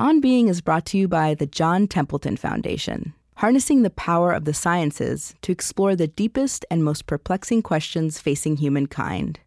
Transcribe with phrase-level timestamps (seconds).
[0.00, 4.46] On Being is brought to you by the John Templeton Foundation, harnessing the power of
[4.46, 9.40] the sciences to explore the deepest and most perplexing questions facing humankind.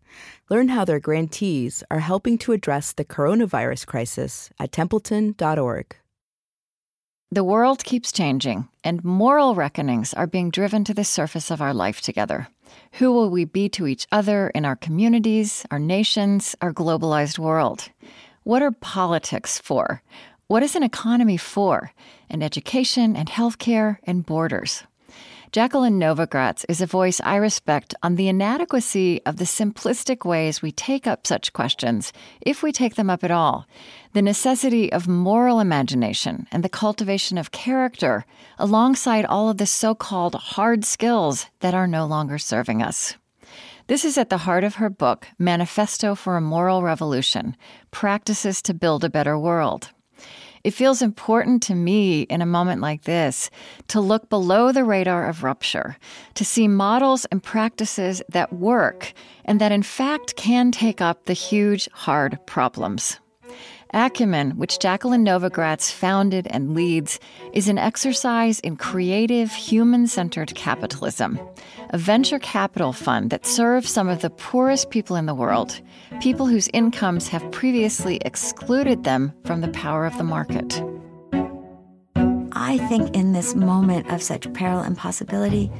[0.51, 5.95] Learn how their grantees are helping to address the coronavirus crisis at templeton.org.
[7.31, 11.73] The world keeps changing, and moral reckonings are being driven to the surface of our
[11.73, 12.47] life together.
[12.99, 17.89] Who will we be to each other in our communities, our nations, our globalized world?
[18.43, 20.03] What are politics for?
[20.53, 21.93] What is an economy for?
[22.29, 24.83] And education and healthcare and borders.
[25.51, 30.71] Jacqueline Novogratz is a voice I respect on the inadequacy of the simplistic ways we
[30.71, 33.65] take up such questions, if we take them up at all,
[34.13, 38.23] the necessity of moral imagination and the cultivation of character,
[38.59, 43.15] alongside all of the so called hard skills that are no longer serving us.
[43.87, 47.57] This is at the heart of her book, Manifesto for a Moral Revolution
[47.89, 49.89] Practices to Build a Better World.
[50.63, 53.49] It feels important to me in a moment like this
[53.89, 55.97] to look below the radar of rupture,
[56.35, 59.11] to see models and practices that work
[59.43, 63.19] and that in fact can take up the huge, hard problems.
[63.93, 67.19] Acumen, which Jacqueline Novogratz founded and leads,
[67.53, 71.39] is an exercise in creative, human centered capitalism,
[71.91, 75.79] a venture capital fund that serves some of the poorest people in the world,
[76.21, 80.81] people whose incomes have previously excluded them from the power of the market.
[82.53, 85.71] I think in this moment of such peril and possibility,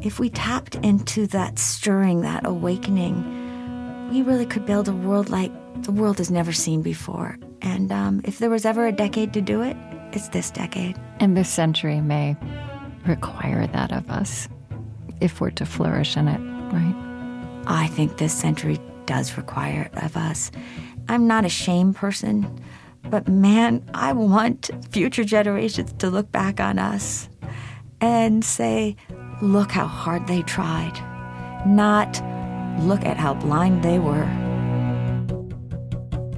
[0.00, 5.52] if we tapped into that stirring, that awakening, we really could build a world like
[5.84, 7.38] the world has never seen before.
[7.60, 9.76] And um, if there was ever a decade to do it,
[10.12, 10.98] it's this decade.
[11.20, 12.36] And this century may
[13.06, 14.48] require that of us
[15.20, 16.40] if we're to flourish in it,
[16.72, 17.62] right?
[17.66, 20.50] I think this century does require it of us.
[21.08, 22.60] I'm not a shame person,
[23.08, 27.28] but man, I want future generations to look back on us
[28.00, 28.96] and say,
[29.40, 30.94] look how hard they tried,
[31.66, 32.22] not
[32.80, 34.41] look at how blind they were.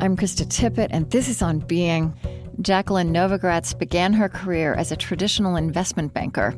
[0.04, 2.12] I'm Krista Tippett, and this is On Being.
[2.60, 6.54] Jacqueline Novogratz began her career as a traditional investment banker.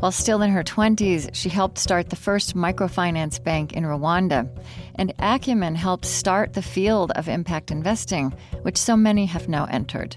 [0.00, 4.50] While still in her 20s, she helped start the first microfinance bank in Rwanda.
[4.96, 10.16] And Acumen helped start the field of impact investing, which so many have now entered.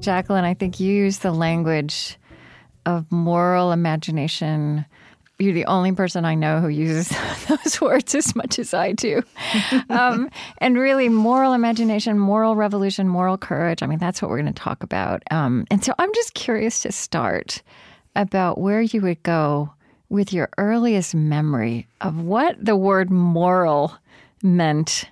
[0.00, 2.16] Jacqueline, I think you use the language
[2.86, 4.86] of moral imagination
[5.38, 7.16] you're the only person I know who uses
[7.48, 9.22] those words as much as I do.
[9.88, 13.82] Um, and really, moral imagination, moral revolution, moral courage.
[13.82, 15.22] I mean, that's what we're going to talk about.
[15.30, 17.62] Um, and so I'm just curious to start
[18.16, 19.72] about where you would go
[20.08, 23.94] with your earliest memory of what the word moral
[24.42, 25.04] meant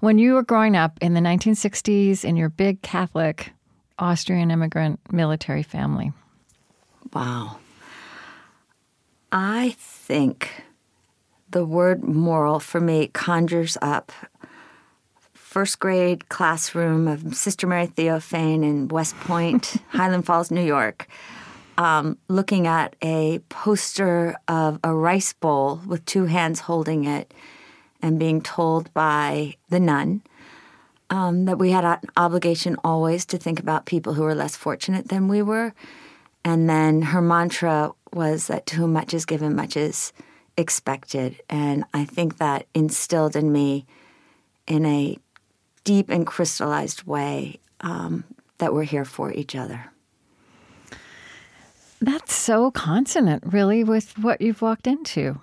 [0.00, 3.52] when you were growing up in the 1960s in your big Catholic
[3.98, 6.12] Austrian immigrant military family.
[7.12, 7.58] Wow.
[9.32, 10.64] I think
[11.50, 14.12] the word moral for me conjures up
[15.34, 21.08] first grade classroom of Sister Mary Theophane in West Point, Highland Falls, New York,
[21.76, 27.32] um, looking at a poster of a rice bowl with two hands holding it
[28.02, 30.22] and being told by the nun
[31.10, 35.08] um, that we had an obligation always to think about people who were less fortunate
[35.08, 35.74] than we were.
[36.44, 40.12] And then her mantra was that to whom much is given, much is
[40.56, 41.40] expected.
[41.48, 43.86] And I think that instilled in me
[44.66, 45.18] in a
[45.84, 48.24] deep and crystallized way um,
[48.58, 49.86] that we're here for each other.
[52.00, 55.40] That's so consonant, really, with what you've walked into.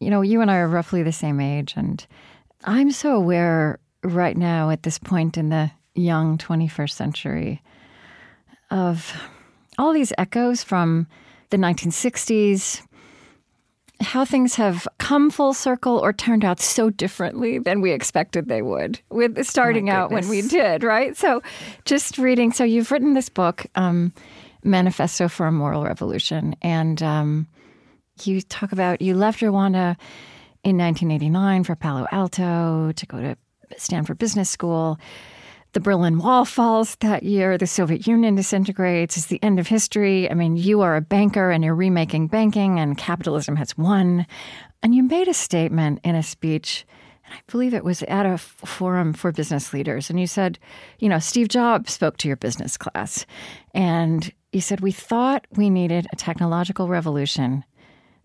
[0.00, 2.06] You know, you and I are roughly the same age, and
[2.64, 7.62] I'm so aware right now at this point in the young 21st century
[8.70, 9.12] of
[9.78, 11.06] all these echoes from
[11.50, 12.82] the 1960s,
[14.00, 18.62] how things have come full circle or turned out so differently than we expected they
[18.62, 21.16] would with starting out when we did, right?
[21.16, 21.42] So
[21.84, 24.12] just reading, so you've written this book, um,
[24.62, 27.48] Manifesto for a Moral Revolution, and um,
[28.22, 29.96] you talk about you left Rwanda
[30.64, 33.36] in 1989 for Palo Alto to go to
[33.76, 34.98] Stanford Business School
[35.78, 40.28] the Berlin Wall falls that year, the Soviet Union disintegrates, it's the end of history.
[40.28, 44.26] I mean, you are a banker and you're remaking banking, and capitalism has won.
[44.82, 46.84] And you made a statement in a speech,
[47.24, 50.10] and I believe it was at a forum for business leaders.
[50.10, 50.58] And you said,
[50.98, 53.24] you know, Steve Jobs spoke to your business class,
[53.72, 57.64] and you said, we thought we needed a technological revolution,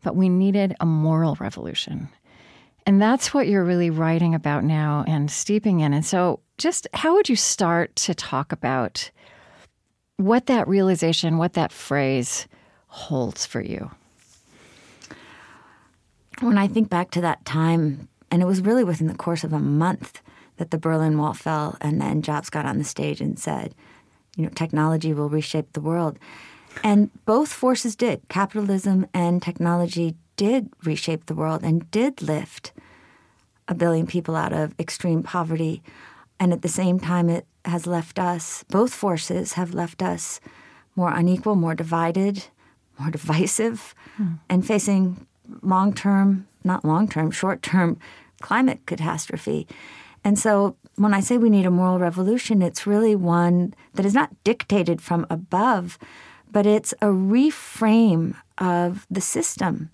[0.02, 2.10] but we needed a moral revolution.
[2.88, 5.94] And that's what you're really writing about now and steeping in.
[5.94, 9.10] And so just how would you start to talk about
[10.18, 12.48] what that realization, what that phrase
[12.88, 13.92] holds for you?
[16.40, 19.54] When I think back to that time, and it was really within the course of
[19.54, 20.22] a month
[20.58, 23.74] that the Berlin Wall fell, and then Jobs got on the stage and said,
[24.36, 26.18] you know, technology will reshape the world.
[26.84, 28.22] And both forces did.
[28.30, 32.72] Capitalism and technology did reshape the world and did lift
[33.68, 35.84] a billion people out of extreme poverty.
[36.44, 40.42] And at the same time, it has left us, both forces have left us
[40.94, 42.48] more unequal, more divided,
[43.00, 44.34] more divisive, hmm.
[44.50, 45.25] and facing
[45.62, 47.98] long term, not long term, short term
[48.42, 49.66] climate catastrophe.
[50.25, 54.13] And so when I say we need a moral revolution, it's really one that is
[54.13, 55.98] not dictated from above,
[56.51, 59.90] but it's a reframe of the system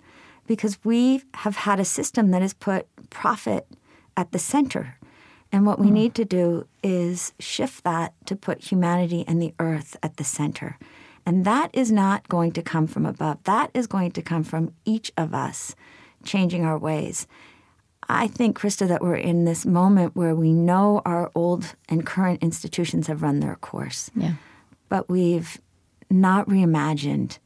[0.48, 3.68] because we have had a system that has put profit
[4.16, 4.96] at the center.
[5.52, 5.92] And what we mm.
[5.92, 10.78] need to do is shift that to put humanity and the earth at the center.
[11.26, 13.42] And that is not going to come from above.
[13.44, 15.74] That is going to come from each of us
[16.24, 17.26] changing our ways.
[18.08, 22.42] I think, Krista, that we're in this moment where we know our old and current
[22.42, 24.10] institutions have run their course.
[24.16, 24.34] Yeah.
[24.88, 25.60] But we've
[26.10, 27.38] not reimagined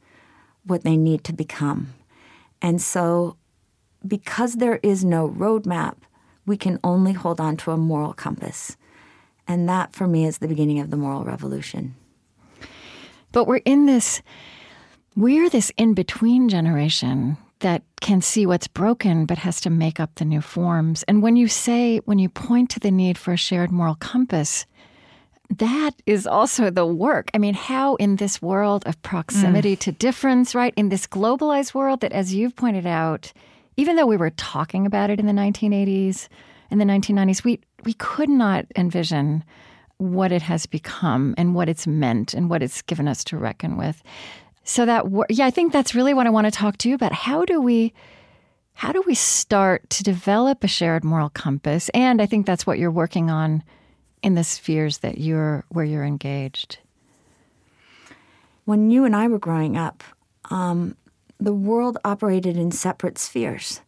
[0.63, 1.93] what they need to become.
[2.61, 3.37] And so,
[4.07, 5.97] because there is no roadmap,
[6.45, 8.77] we can only hold on to a moral compass.
[9.47, 11.95] And that, for me, is the beginning of the moral revolution.
[13.31, 14.21] But we're in this,
[15.15, 20.15] we're this in between generation that can see what's broken but has to make up
[20.15, 21.03] the new forms.
[21.03, 24.65] And when you say, when you point to the need for a shared moral compass,
[25.49, 27.29] that is also the work.
[27.33, 29.79] I mean, how in this world of proximity mm.
[29.79, 30.73] to difference, right?
[30.75, 33.31] In this globalized world that, as you've pointed out,
[33.77, 36.27] even though we were talking about it in the 1980s
[36.71, 39.43] and the 1990s, we, we could not envision
[39.97, 43.77] what it has become and what it's meant and what it's given us to reckon
[43.77, 44.03] with.
[44.63, 47.13] So that yeah, I think that's really what I want to talk to you about.
[47.13, 47.93] How do we
[48.73, 51.89] how do we start to develop a shared moral compass?
[51.93, 53.63] And I think that's what you're working on
[54.21, 56.79] in the spheres that you're where you're engaged.
[58.65, 60.03] When you and I were growing up,
[60.49, 60.97] um,
[61.39, 63.81] the world operated in separate spheres.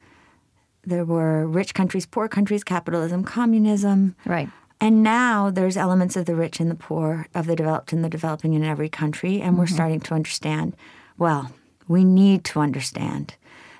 [0.84, 4.16] There were rich countries, poor countries, capitalism, communism.
[4.26, 4.50] Right.
[4.80, 8.10] And now there's elements of the rich and the poor, of the developed and the
[8.10, 9.42] developing in every country.
[9.42, 9.60] And mm-hmm.
[9.60, 10.76] we're starting to understand
[11.18, 11.52] well,
[11.88, 13.36] we need to understand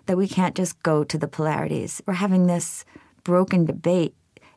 [0.08, 2.02] that we can't just go to the polarities.
[2.06, 2.86] We're having this
[3.24, 4.16] broken debate.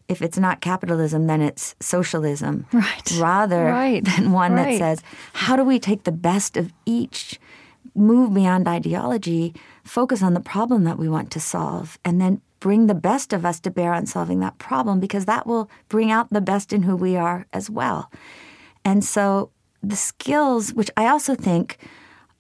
[0.09, 2.67] If it's not capitalism, then it's socialism.
[2.73, 3.19] Right.
[3.19, 4.05] Rather right.
[4.05, 4.79] than one right.
[4.79, 5.03] that says,
[5.35, 7.39] how do we take the best of each,
[7.95, 9.55] move beyond ideology,
[9.85, 13.45] focus on the problem that we want to solve, and then bring the best of
[13.45, 16.83] us to bear on solving that problem because that will bring out the best in
[16.83, 18.11] who we are as well.
[18.85, 19.51] And so
[19.83, 21.79] the skills, which I also think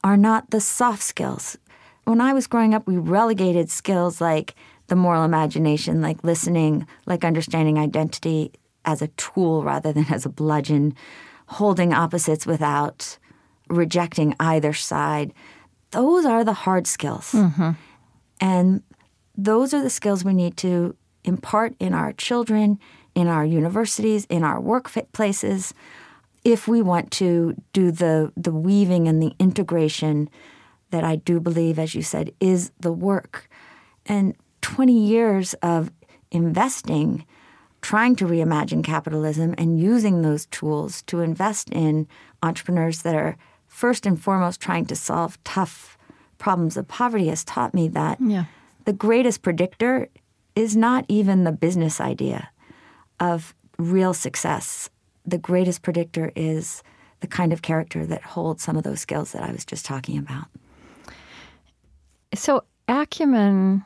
[0.05, 1.57] are not the soft skills.
[2.05, 4.55] When I was growing up, we relegated skills like
[4.89, 8.53] the moral imagination, like listening, like understanding identity
[8.85, 10.95] as a tool rather than as a bludgeon,
[11.47, 13.19] holding opposites without
[13.71, 15.33] rejecting either side.
[15.93, 17.33] Those are the hard skills.
[17.33, 17.71] Mm-hmm.
[18.41, 18.83] And
[19.37, 22.79] those are the skills we need to impart in our children,
[23.15, 25.73] in our universities, in our workplaces,
[26.45, 30.31] if we want to do the, the weaving and the integration
[30.91, 33.49] that I do believe, as you said, is the work.
[34.07, 35.91] And 20 years of
[36.31, 37.27] investing,
[37.83, 42.09] trying to reimagine capitalism and using those tools to invest in
[42.43, 43.37] entrepreneurs that are
[43.81, 45.97] first and foremost trying to solve tough
[46.39, 48.45] problems of poverty has taught me that yeah
[48.85, 50.09] the greatest predictor
[50.57, 52.51] is not even the business idea
[53.19, 54.91] of real success.
[55.27, 56.83] The greatest predictor is
[57.21, 60.19] the kind of character that holds some of those skills that I was just talking
[60.19, 60.47] about.
[62.35, 63.85] So, Acumen,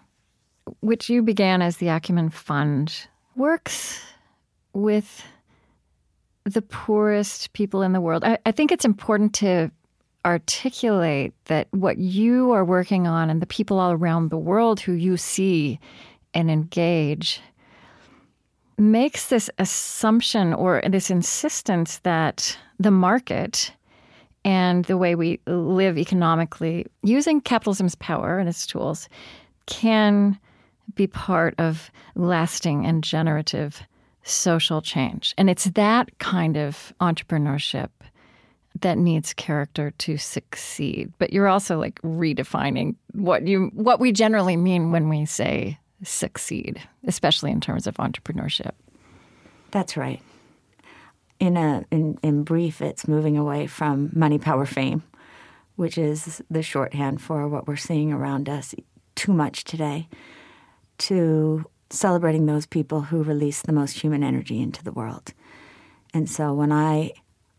[0.80, 4.00] which you began as the Acumen Fund, works
[4.72, 5.24] with
[6.44, 8.24] the poorest people in the world.
[8.24, 9.70] I, I think it's important to
[10.25, 14.93] articulate that what you are working on and the people all around the world who
[14.93, 15.78] you see
[16.33, 17.40] and engage
[18.78, 23.73] makes this assumption or this insistence that the market
[24.45, 29.09] and the way we live economically using capitalism's power and its tools
[29.66, 30.38] can
[30.95, 33.83] be part of lasting and generative
[34.23, 35.35] social change.
[35.38, 37.88] And it's that kind of entrepreneurship
[38.81, 41.12] that needs character to succeed.
[41.19, 46.81] But you're also like redefining what you what we generally mean when we say succeed,
[47.07, 48.73] especially in terms of entrepreneurship.
[49.71, 50.21] That's right.
[51.40, 55.02] in a in, in brief, it's moving away from money, power, fame,
[55.76, 58.75] which is the shorthand for what we're seeing around us
[59.14, 60.09] too much today,
[60.99, 65.33] to celebrating those people who release the most human energy into the world.
[66.12, 67.12] And so when I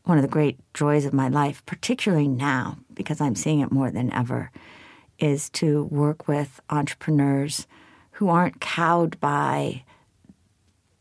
[0.06, 3.92] one of the great joys of my life, particularly now, because I'm seeing it more
[3.92, 4.52] than ever,
[5.20, 7.68] is to work with entrepreneurs
[8.12, 9.84] who aren't cowed by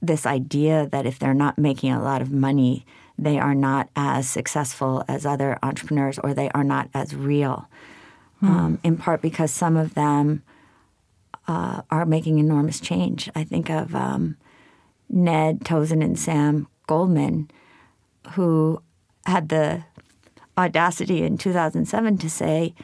[0.02, 2.84] this idea that if they're not making a lot of money,
[3.18, 7.68] they are not as successful as other entrepreneurs or they are not as real.
[8.40, 8.46] Hmm.
[8.46, 10.42] Um, in part because some of them
[11.46, 13.30] uh, are making enormous change.
[13.34, 14.36] I think of um,
[15.08, 17.50] Ned Tozun and Sam Goldman,
[18.32, 18.82] who
[19.26, 19.84] had the
[20.56, 22.74] audacity in 2007 to say,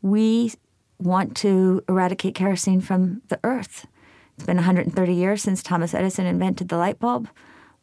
[0.00, 0.52] We
[0.98, 3.86] want to eradicate kerosene from the earth.
[4.36, 7.28] It's been 130 years since Thomas Edison invented the light bulb.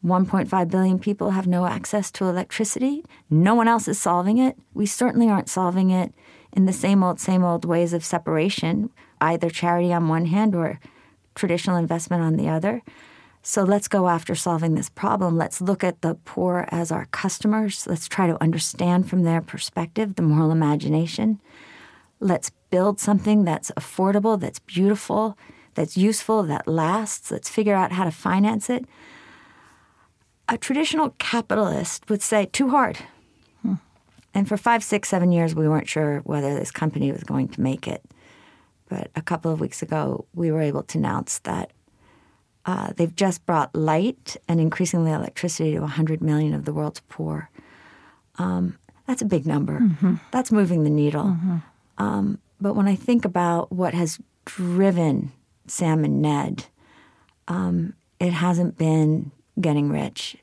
[0.04, 3.04] 1.5 billion people have no access to electricity.
[3.28, 4.56] No one else is solving it.
[4.72, 6.14] We certainly aren't solving it
[6.52, 8.90] in the same old, same old ways of separation,
[9.20, 10.80] either charity on one hand or
[11.34, 12.82] traditional investment on the other.
[13.42, 15.38] So let's go after solving this problem.
[15.38, 17.86] Let's look at the poor as our customers.
[17.86, 21.40] Let's try to understand from their perspective the moral imagination.
[22.20, 25.38] Let's build something that's affordable, that's beautiful,
[25.74, 27.30] that's useful, that lasts.
[27.30, 28.84] Let's figure out how to finance it.
[30.48, 32.98] A traditional capitalist would say, too hard.
[33.62, 33.74] Hmm.
[34.34, 37.60] And for five, six, seven years, we weren't sure whether this company was going to
[37.62, 38.04] make it.
[38.88, 41.72] But a couple of weeks ago, we were able to announce that
[42.66, 47.50] uh, they've just brought light and increasingly electricity to 100 million of the world's poor.
[48.36, 49.80] Um, that's a big number.
[49.80, 50.14] Mm-hmm.
[50.30, 51.24] That's moving the needle.
[51.24, 51.56] Mm-hmm.
[51.98, 55.32] Um, but when I think about what has driven
[55.66, 56.66] Sam and Ned,
[57.48, 60.36] um, it hasn't been getting rich.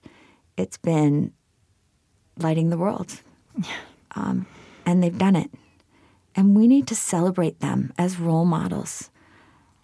[0.58, 1.34] It's been
[2.38, 3.22] lighting the world.
[4.16, 4.48] Um,
[4.86, 5.52] and they've done it.
[6.36, 9.10] And we need to celebrate them as role models.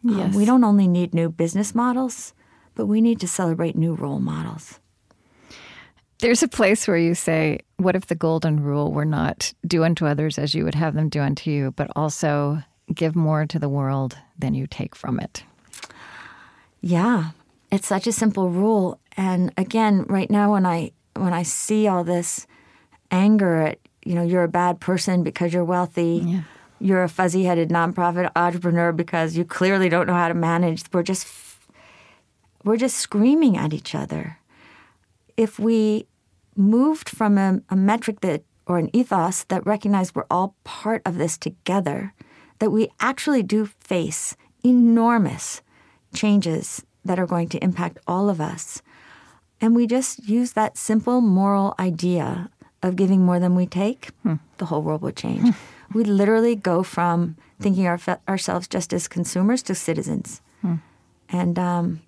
[0.04, 0.34] Yes.
[0.34, 2.34] Um, we don't only need new business models,
[2.76, 4.80] but we need to celebrate new role models.
[6.20, 10.06] There's a place where you say, What if the golden rule were not do unto
[10.06, 13.70] others as you would have them do unto you, but also give more to the
[13.70, 15.44] world than you take from it?
[16.82, 17.32] Yeah,
[17.72, 19.00] it's such a simple rule.
[19.16, 22.46] And again, right now when I when I see all this
[23.12, 26.42] anger at you know you're a bad person because you're wealthy, yeah
[26.80, 30.84] you're a fuzzy headed nonprofit entrepreneur because you clearly don't know how to manage.
[30.92, 31.28] We're just
[32.64, 34.40] we're just screaming at each other.
[35.36, 36.08] If we
[36.56, 41.18] moved from a, a metric that or an ethos that recognized we're all part of
[41.18, 42.14] this together,
[42.60, 45.62] that we actually do face enormous
[46.14, 48.82] changes that are going to impact all of us.
[49.60, 52.50] And we just use that simple moral idea
[52.82, 54.36] of giving more than we take, hmm.
[54.58, 55.54] the whole world would change.
[55.94, 60.76] We literally go from thinking our, ourselves just as consumers to citizens, hmm.
[61.30, 62.02] and um,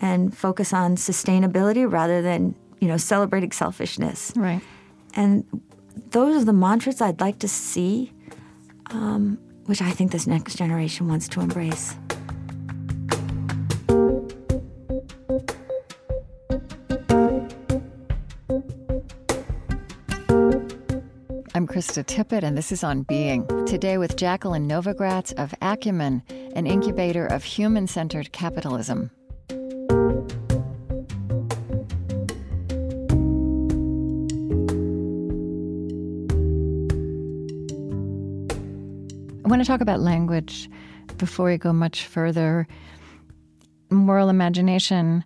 [0.00, 4.32] and focus on sustainability rather than you know celebrating selfishness.
[4.36, 4.60] Right.
[5.14, 5.44] And
[6.10, 8.12] those are the mantras I'd like to see,
[8.90, 11.96] um, which I think this next generation wants to embrace.
[21.74, 23.48] Krista Tippett, and this is On Being.
[23.66, 26.22] Today with Jacqueline Novogratz of Acumen,
[26.54, 29.10] an incubator of human centered capitalism.
[39.44, 40.70] I want to talk about language
[41.18, 42.68] before we go much further.
[43.90, 45.24] Moral imagination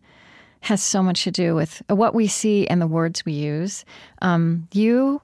[0.60, 3.84] has so much to do with what we see and the words we use.
[4.22, 5.20] Um, you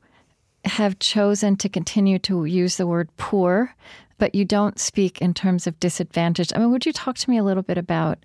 [0.64, 3.74] have chosen to continue to use the word poor,
[4.18, 6.52] but you don't speak in terms of disadvantaged.
[6.54, 8.18] I mean, would you talk to me a little bit about,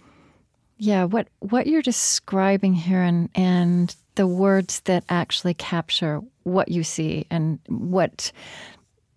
[0.77, 6.83] yeah, what what you're describing here and and the words that actually capture what you
[6.83, 8.31] see and what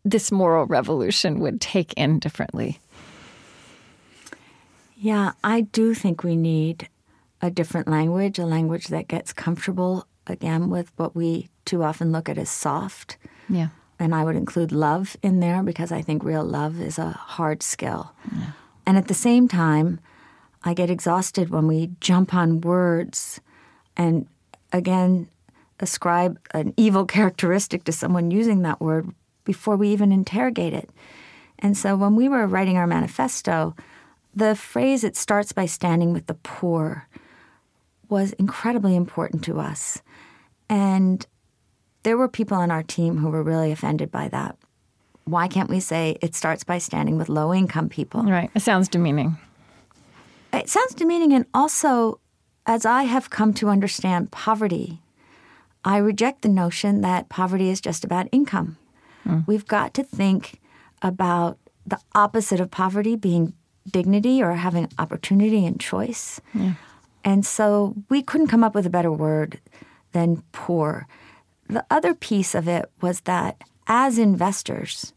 [0.04, 2.80] this moral revolution would take in differently?
[4.96, 6.88] Yeah, I do think we need
[7.40, 12.28] a different language, a language that gets comfortable again with what we too often look
[12.28, 13.16] at as soft.
[13.48, 13.68] Yeah.
[13.98, 17.62] And I would include love in there because I think real love is a hard
[17.62, 18.12] skill.
[18.34, 18.52] Yeah.
[18.86, 20.00] And at the same time,
[20.64, 23.40] I get exhausted when we jump on words
[23.96, 24.26] and
[24.72, 25.28] again
[25.80, 29.08] ascribe an evil characteristic to someone using that word
[29.44, 30.90] before we even interrogate it.
[31.58, 33.74] And so when we were writing our manifesto,
[34.34, 37.08] the phrase it starts by standing with the poor
[38.08, 40.02] was incredibly important to us.
[40.68, 41.26] And
[42.02, 44.56] there were people on our team who were really offended by that.
[45.24, 48.22] Why can't we say it starts by standing with low income people?
[48.24, 48.50] Right.
[48.54, 49.38] It sounds demeaning.
[50.52, 51.32] It sounds demeaning.
[51.32, 52.18] And also,
[52.66, 55.00] as I have come to understand poverty,
[55.84, 58.76] I reject the notion that poverty is just about income.
[59.26, 59.46] Mm.
[59.46, 60.60] We've got to think
[61.02, 63.54] about the opposite of poverty being
[63.90, 66.40] dignity or having opportunity and choice.
[66.54, 66.74] Yeah.
[67.24, 69.60] And so we couldn't come up with a better word
[70.12, 71.06] than poor.
[71.72, 75.14] The other piece of it was that as investors,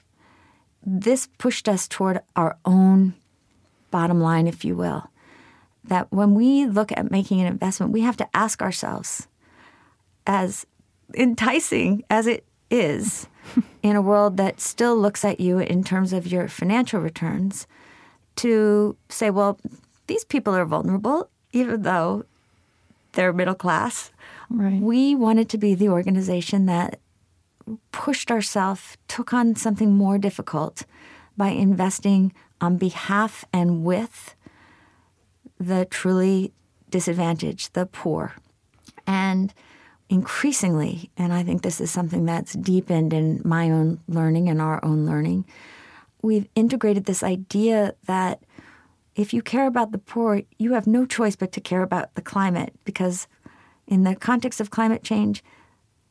[0.85, 3.13] this pushed us toward our own
[3.91, 5.09] bottom line, if you will.
[5.83, 9.27] That when we look at making an investment, we have to ask ourselves,
[10.25, 10.65] as
[11.13, 13.27] enticing as it is
[13.83, 17.67] in a world that still looks at you in terms of your financial returns,
[18.37, 19.59] to say, well,
[20.07, 22.23] these people are vulnerable, even though
[23.11, 24.11] they're middle class.
[24.49, 24.81] Right.
[24.81, 26.99] We wanted to be the organization that
[27.91, 30.83] pushed ourselves, took on something more difficult
[31.35, 34.35] by investing on behalf and with
[35.59, 36.53] the truly
[36.89, 38.33] disadvantaged, the poor.
[39.07, 39.53] And
[40.09, 44.83] increasingly, and I think this is something that's deepened in my own learning and our
[44.83, 45.45] own learning,
[46.21, 48.43] we've integrated this idea that
[49.15, 52.21] if you care about the poor, you have no choice but to care about the
[52.21, 53.27] climate because,
[53.87, 55.43] in the context of climate change,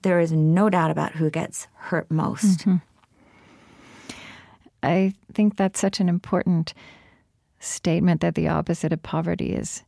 [0.02, 2.60] there is no doubt about who gets hurt most.
[2.60, 2.76] Mm-hmm.
[4.82, 6.74] I think that's such an important
[7.58, 9.82] statement that the opposite of poverty is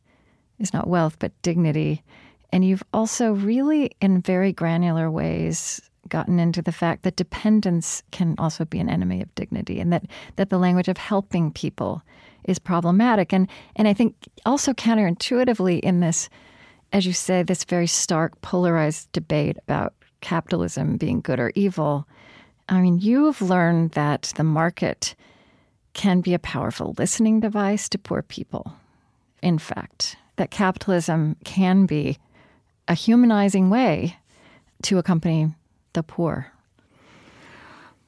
[0.59, 2.03] is not wealth but dignity.
[2.51, 8.33] And you've also really in very granular ways gotten into the fact that dependence can
[8.37, 10.05] also be an enemy of dignity and that,
[10.37, 12.01] that the language of helping people
[12.45, 13.33] is problematic.
[13.33, 14.15] And and I think
[14.45, 16.29] also counterintuitively in this,
[16.91, 22.07] as you say, this very stark polarized debate about capitalism being good or evil,
[22.69, 25.15] I mean, you've learned that the market
[25.93, 28.73] can be a powerful listening device to poor people.
[29.41, 32.17] In fact, that capitalism can be
[32.87, 34.17] a humanizing way
[34.83, 35.53] to accompany
[35.93, 36.51] the poor.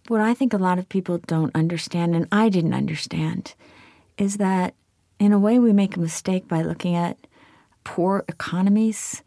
[0.07, 3.53] What I think a lot of people don't understand, and I didn't understand,
[4.17, 4.73] is that
[5.19, 7.17] in a way we make a mistake by looking at
[7.89, 9.23] poor economies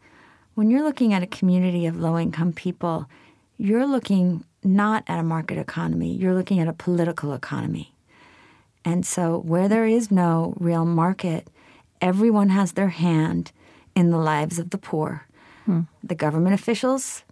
[0.55, 3.09] when you're looking at a community of low income people,
[3.57, 7.93] you're looking not at a market economy, you're looking at a political economy.
[8.85, 11.49] And so, where there is no real market,
[11.99, 13.51] everyone has their hand
[13.95, 15.27] in the lives of the poor.
[15.65, 15.81] Hmm.
[16.01, 17.23] The government officials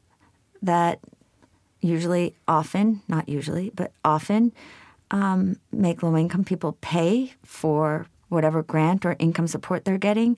[0.62, 1.00] that
[1.80, 4.52] usually, often, not usually, but often
[5.12, 10.38] um, make low income people pay for whatever grant or income support they're getting.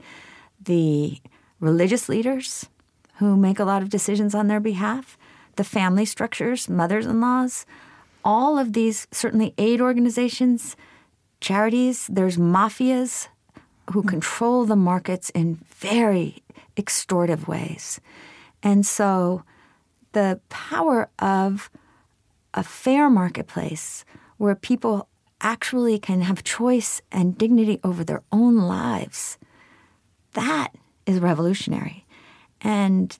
[0.65, 1.19] The
[1.59, 2.67] religious leaders
[3.15, 5.17] who make a lot of decisions on their behalf,
[5.55, 7.65] the family structures, mothers in laws,
[8.25, 10.75] all of these, certainly aid organizations,
[11.41, 13.27] charities, there's mafias
[13.91, 14.07] who mm.
[14.07, 16.41] control the markets in very
[16.77, 17.99] extortive ways.
[18.61, 19.43] And so
[20.13, 21.69] the power of
[22.53, 24.05] a fair marketplace
[24.37, 25.07] where people
[25.41, 29.37] actually can have choice and dignity over their own lives,
[30.33, 30.69] that
[31.05, 32.05] is revolutionary.
[32.61, 33.17] And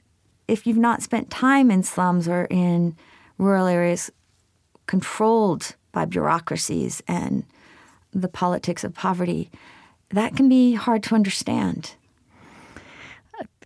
[0.48, 2.96] if you've not spent time in slums or in
[3.38, 4.12] rural areas
[4.88, 7.46] controlled by bureaucracies and
[8.14, 9.50] the politics of poverty,
[10.10, 11.96] that can be hard to understand.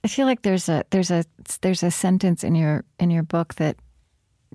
[0.03, 1.25] I feel like there's a there's a
[1.61, 3.75] there's a sentence in your in your book that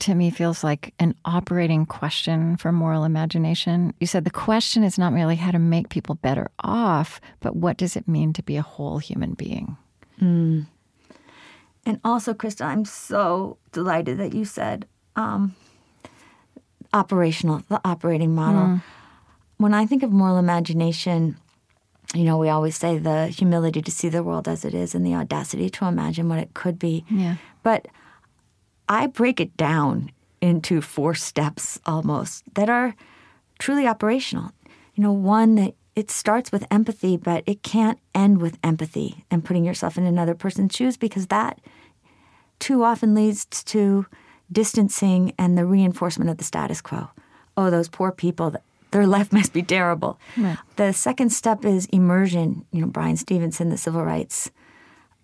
[0.00, 3.94] to me feels like an operating question for moral imagination.
[4.00, 7.76] You said the question is not merely how to make people better off, but what
[7.76, 9.76] does it mean to be a whole human being?
[10.20, 10.66] Mm.
[11.84, 15.54] And also, Krista, I'm so delighted that you said um,
[16.92, 18.62] operational, the operating model.
[18.62, 18.82] Mm.
[19.58, 21.36] When I think of moral imagination,
[22.14, 25.04] you know, we always say the humility to see the world as it is and
[25.04, 27.04] the audacity to imagine what it could be.
[27.10, 27.36] Yeah.
[27.62, 27.88] But
[28.92, 32.94] I break it down into four steps almost that are
[33.58, 34.52] truly operational.
[34.94, 39.42] You know, one that it starts with empathy, but it can't end with empathy and
[39.42, 41.58] putting yourself in another person's shoes because that
[42.58, 44.04] too often leads to
[44.52, 47.08] distancing and the reinforcement of the status quo.
[47.56, 48.54] Oh, those poor people,
[48.90, 50.20] their life must be terrible.
[50.36, 50.58] Right.
[50.76, 52.66] The second step is immersion.
[52.72, 54.50] You know, Bryan Stevenson, the civil rights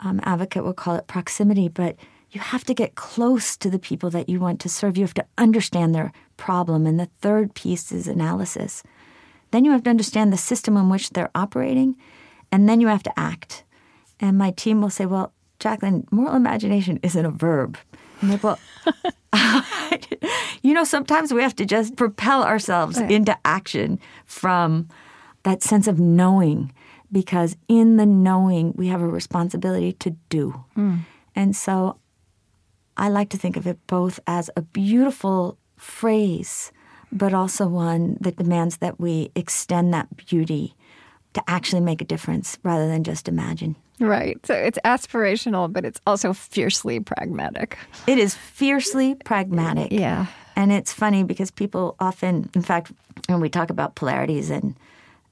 [0.00, 1.96] um, advocate, will call it proximity, but
[2.30, 4.96] you have to get close to the people that you want to serve.
[4.98, 6.86] You have to understand their problem.
[6.86, 8.82] And the third piece is analysis.
[9.50, 11.96] Then you have to understand the system in which they're operating,
[12.52, 13.64] and then you have to act.
[14.20, 17.78] And my team will say, well, Jacqueline, moral imagination isn't a verb.
[18.20, 18.58] I'm like, well,
[20.62, 23.10] you know, sometimes we have to just propel ourselves Right.
[23.10, 24.88] into action from
[25.44, 26.72] that sense of knowing,
[27.10, 30.50] because in the knowing, we have a responsibility to do.
[30.74, 30.96] Hmm.
[31.34, 31.96] And so
[32.98, 36.72] I like to think of it both as a beautiful phrase,
[37.12, 40.74] but also one that demands that we extend that beauty
[41.34, 43.76] to actually make a difference rather than just imagine.
[44.00, 44.44] Right.
[44.46, 47.78] So it's aspirational, but it's also fiercely pragmatic.
[48.06, 49.92] It is fiercely pragmatic.
[49.92, 50.26] Yeah.
[50.56, 52.92] And it's funny because people often, in fact,
[53.26, 54.76] when we talk about polarities and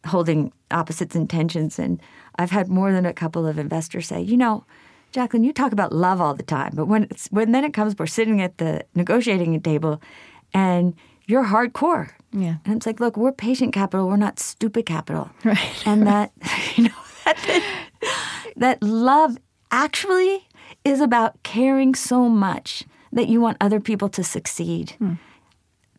[0.04, 2.00] holding opposites and tensions, and
[2.36, 4.64] I've had more than a couple of investors say, you know,
[5.16, 7.96] Jacqueline, you talk about love all the time, but when it's, when then it comes,
[7.98, 10.02] we're sitting at the negotiating table,
[10.52, 12.10] and you're hardcore.
[12.32, 12.56] Yeah.
[12.66, 15.30] And it's like, look, we're patient capital, we're not stupid capital.
[15.42, 15.86] Right.
[15.86, 16.32] And that,
[16.76, 17.62] you know, that,
[18.56, 19.38] that love
[19.70, 20.46] actually
[20.84, 24.90] is about caring so much that you want other people to succeed.
[24.98, 25.14] Hmm.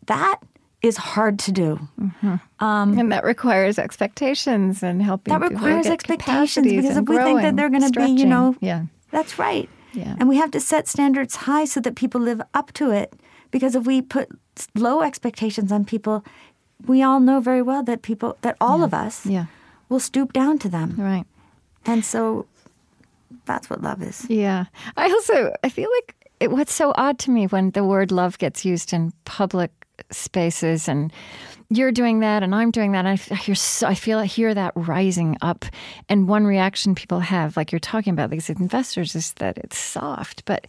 [0.06, 0.42] That
[0.84, 1.80] is hard to do.
[3.00, 7.72] and that requires expectations and helping That requires expectations because if we think that they're
[7.72, 8.84] going to be, you know, yeah.
[9.12, 9.70] That's right.
[9.94, 10.16] Yeah.
[10.20, 13.14] And we have to set standards high so that people live up to it.
[13.52, 14.28] Because if we put
[14.76, 16.24] low expectations on people,
[16.86, 19.46] we all know very well that people, that all of us Yeah.
[19.90, 20.96] will stoop down to them.
[20.98, 21.26] Right.
[21.86, 22.46] And so
[23.46, 24.26] that's what love is.
[24.30, 24.66] Yeah.
[24.98, 28.38] I also I feel like it, what's so odd to me when the word love
[28.38, 29.72] gets used in public
[30.12, 31.12] spaces and
[31.70, 33.06] you're doing that and I'm doing that.
[33.06, 35.66] And I hear so, I feel I hear that rising up.
[36.10, 40.44] And one reaction people have, like you're talking about these investors, is that it's soft.
[40.46, 40.68] But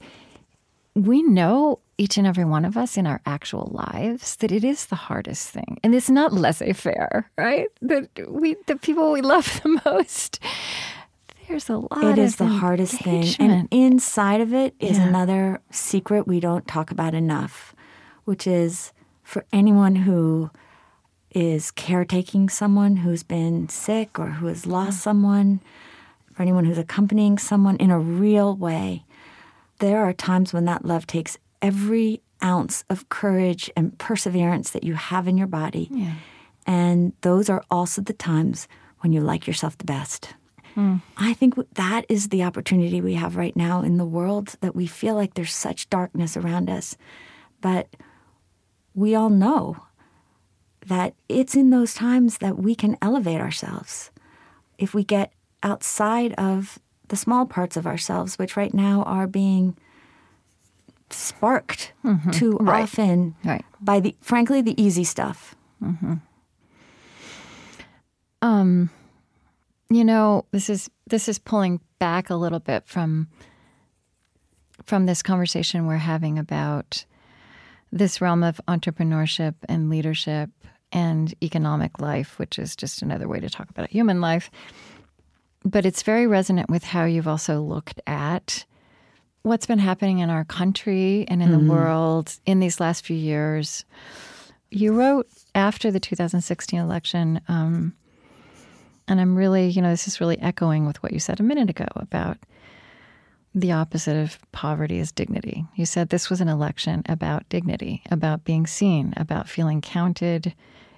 [0.94, 4.86] we know each and every one of us in our actual lives that it is
[4.86, 7.68] the hardest thing, and it's not laissez-faire, right?
[7.82, 10.40] That we the people we love the most.
[11.48, 12.04] There's a lot.
[12.04, 13.24] It is the hardest thing.
[13.38, 15.08] And inside of it is Yeah.
[15.08, 17.74] another secret we don't talk about enough,
[18.24, 20.50] which is for anyone who
[21.30, 25.60] is caretaking someone who's been sick or who has lost someone,
[26.38, 29.04] or anyone who's accompanying someone in a real way,
[29.78, 34.94] there are times when that love takes every ounce of courage and perseverance that you
[34.94, 35.88] have in your body.
[36.66, 38.68] And those are also the times
[39.00, 40.34] when you like yourself the best.
[40.74, 40.96] Hmm.
[41.16, 44.86] I think that is the opportunity we have right now in the world that we
[44.86, 46.96] feel like there's such darkness around us.
[47.60, 47.88] But
[48.94, 49.78] we all know
[50.88, 54.10] that it's in those times that we can elevate ourselves.
[54.78, 59.76] If we get outside of the small parts of ourselves, which right now are being
[61.10, 62.30] sparked mm-hmm.
[62.30, 62.82] too Right.
[62.82, 63.64] often Right.
[63.80, 65.54] by the frankly the easy stuff.
[65.82, 66.14] Mm-hmm.
[68.42, 68.90] Um,
[69.90, 73.28] you know this is this is pulling back a little bit from
[74.84, 77.04] from this conversation we're having about
[77.90, 80.50] this realm of entrepreneurship and leadership
[80.92, 84.50] and economic life which is just another way to talk about human life.
[85.64, 88.64] But it's very resonant with how you've also looked at
[89.42, 93.84] what's been happening in our country and in the world in these last few years.
[94.70, 97.94] You wrote after the 2016 election um,
[99.08, 101.70] and I'm really, you know, this is really echoing with what you said a minute
[101.70, 102.36] ago about
[103.54, 105.64] the opposite of poverty is dignity.
[105.74, 110.54] You said this was an election about dignity, about being seen, about feeling counted.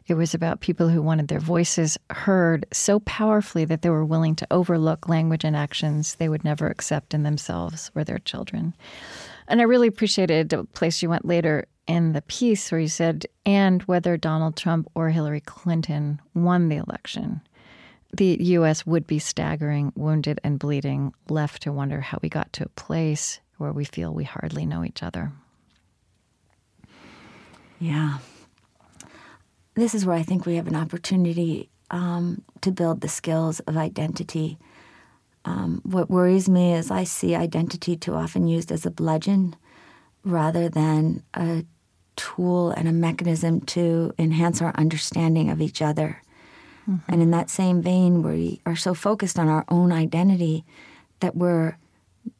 [0.07, 4.35] It was about people who wanted their voices heard so powerfully that they were willing
[4.37, 8.75] to overlook language and actions they would never accept in themselves or their children.
[9.47, 13.27] And I really appreciated the place you went later in the piece where you said,
[13.45, 17.41] and whether Donald Trump or Hillary Clinton won the election,
[18.13, 18.85] the U.S.
[18.87, 23.41] would be staggering, wounded, and bleeding, left to wonder how we got to a place
[23.59, 25.33] where we feel we hardly know each other.
[27.79, 28.19] Yeah.
[29.75, 33.77] This is where I think we have an opportunity um, to build the skills of
[33.77, 34.59] identity.
[35.45, 39.57] Um, what worries me is I see identity too often used as a bludgeon
[40.25, 41.65] rather than a
[42.17, 46.23] tool and a mechanism to enhance our understanding of each other.
[47.09, 50.65] And in that same vein, we are so focused on our own identity
[51.21, 51.77] that we're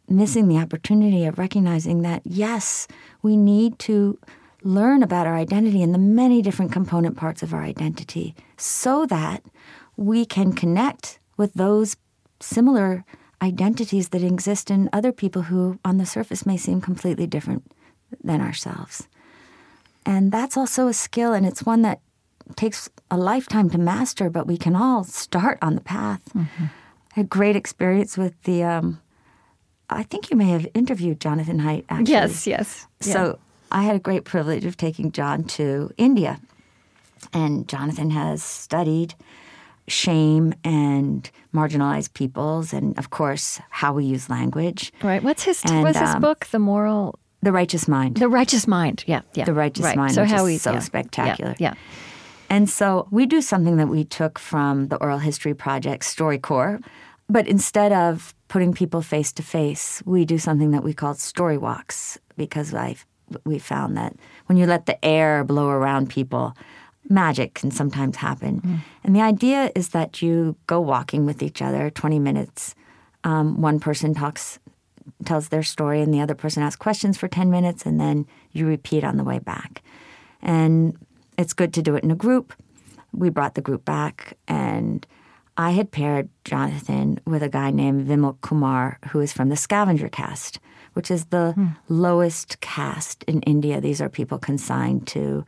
[0.09, 2.89] missing the opportunity of recognizing that, yes,
[3.23, 4.19] we need to
[4.63, 9.43] learn about our identity and the many different component parts of our identity so that
[9.97, 11.97] we can connect with those
[12.41, 13.05] similar
[13.41, 17.71] identities that exist in other people who, on the surface, may seem completely different
[18.23, 19.07] than ourselves.
[20.05, 22.01] And that's also a skill, and it's one that
[22.57, 26.21] takes a lifetime to master, but we can all start on the path.
[26.37, 26.71] I
[27.13, 29.01] had great experience with the um,
[29.91, 32.13] I think you may have interviewed Jonathan Haidt, actually.
[32.13, 32.87] Yes, yes.
[33.03, 33.13] Yeah.
[33.13, 33.39] So
[33.73, 36.41] I had a great privilege of taking John to India.
[37.33, 39.15] And Jonathan has studied
[39.89, 44.93] shame and marginalized peoples, and of course, how we use language.
[45.03, 45.23] Right.
[45.23, 46.47] What's his And, what's his um, book?
[46.47, 48.17] The moral The Righteous Mind.
[48.17, 49.05] The Righteous Mind.
[49.07, 49.45] Yeah, yeah.
[49.45, 49.97] The Righteous right.
[49.97, 51.55] Mind, So how is so yeah, spectacular.
[51.59, 51.75] Yeah.
[51.75, 51.75] yeah.
[52.51, 56.83] And so we do something that we took from the Oral History Project StoryCorps,
[57.29, 61.57] but instead of putting people face to face, we do something that we call story
[61.57, 62.97] walks because I
[63.45, 66.57] we found that when you let the air blow around people,
[67.09, 68.83] magic can sometimes happen.
[69.05, 72.75] And the idea is that you go walking with each other 20 minutes.
[73.23, 74.59] Um, one person talks
[75.25, 78.67] tells their story and the other person asks questions for 10 minutes and then you
[78.67, 79.83] repeat on the way back.
[80.43, 80.97] And
[81.41, 82.53] it's good to do it in a group.
[83.13, 85.07] We brought the group back and
[85.57, 90.09] I had paired Jonathan with a guy named Vimal Kumar, who is from the scavenger
[90.09, 90.61] caste,
[90.93, 91.55] which is the
[91.89, 93.81] lowest caste in India.
[93.81, 95.45] These are people consigned to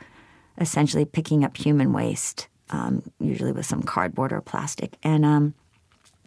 [0.59, 4.97] essentially picking up human waste, um, usually with some cardboard or plastic.
[5.03, 5.55] And um,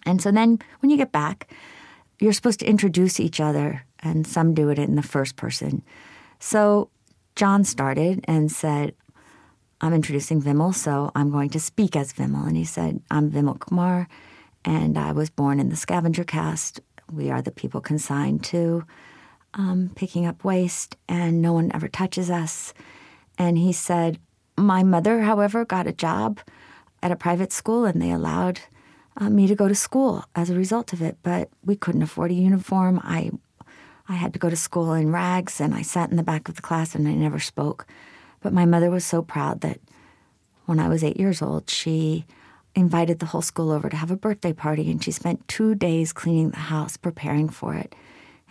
[0.06, 1.51] and so then when you get back,
[2.19, 5.84] you're supposed to introduce each other, and some do it in the first person.
[6.39, 6.89] So
[7.36, 8.93] John started and said,
[9.82, 12.48] I'm introducing Vimal, so I'm going to speak as Vimal.
[12.48, 14.08] And he said, I'm Vimal Kumar,
[14.64, 16.80] and I was born in the scavenger caste.
[17.12, 18.86] We are the people consigned to
[19.54, 22.74] um, picking up waste, and no one ever touches us.
[23.38, 24.18] And he said,
[24.58, 26.40] My mother, however, got a job
[27.04, 28.62] at a private school, and they allowed
[29.18, 31.18] uh, me to go to school as a result of it.
[31.22, 33.02] But we couldn't afford a uniform.
[33.04, 33.32] I,
[34.08, 36.56] I had to go to school in rags, and I sat in the back of
[36.56, 37.86] the class and I never spoke.
[38.46, 39.80] But my mother was so proud that
[40.68, 42.28] when I was eight years old, she
[42.76, 46.14] invited the whole school over to have a birthday party, and she spent two days
[46.14, 47.96] cleaning the house, preparing for it.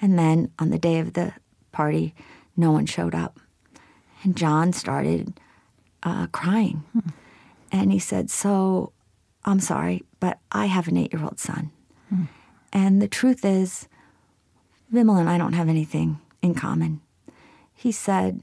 [0.03, 1.35] And then on the day of the
[1.71, 2.13] party,
[2.57, 3.39] no one showed up.
[4.25, 5.39] And John started
[6.03, 6.83] uh, crying.
[7.71, 8.91] And he said, So
[9.45, 11.71] I'm sorry, but I have an eight year old son.
[12.73, 13.87] And the truth is,
[14.93, 17.01] Vimal and I don't have anything in common.
[17.77, 18.43] He said,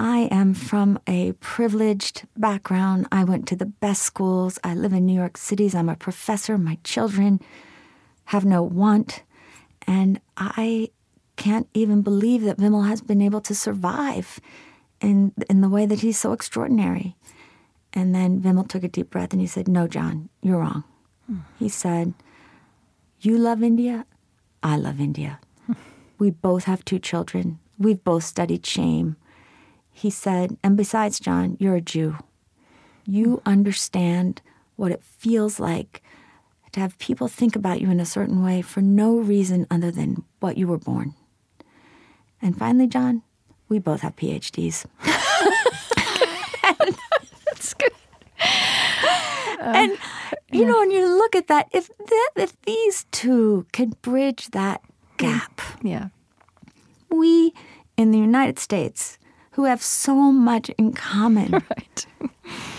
[0.00, 3.06] I am from a privileged background.
[3.12, 4.58] I went to the best schools.
[4.64, 5.70] I live in New York City.
[5.74, 6.56] I'm a professor.
[6.56, 7.38] My children
[8.24, 9.24] have no want.
[9.86, 10.88] And I
[11.36, 14.40] can't even believe that Vimal has been able to survive
[15.02, 17.14] in, in the way that he's so extraordinary.
[17.92, 20.84] And then Vimal took a deep breath and he said, No, John, you're wrong.
[21.58, 22.14] He said,
[23.20, 24.06] You love India.
[24.62, 25.40] I love India.
[26.18, 27.58] we both have two children.
[27.78, 29.16] We've both studied shame.
[29.92, 32.16] He said, And besides, John, you're a Jew.
[33.06, 33.42] You mm.
[33.44, 34.42] understand
[34.76, 36.02] what it feels like
[36.72, 40.24] to have people think about you in a certain way for no reason other than
[40.38, 41.14] what you were born.
[42.40, 43.22] And finally, John,
[43.68, 44.86] we both have PhDs.
[47.44, 47.92] That's good.
[49.60, 49.98] and
[50.50, 54.82] you know, when you look at that, if that, if these two can bridge that
[54.82, 55.18] mm.
[55.18, 56.08] gap, Yeah.
[57.10, 57.52] we
[57.96, 59.18] in the United States,
[59.60, 62.06] who have so much in common, Right.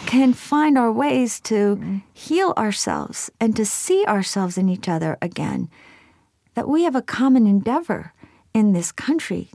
[0.07, 5.69] can find our ways to heal ourselves and to see ourselves in each other again.
[6.55, 8.13] That we have a common endeavor
[8.51, 9.51] in this country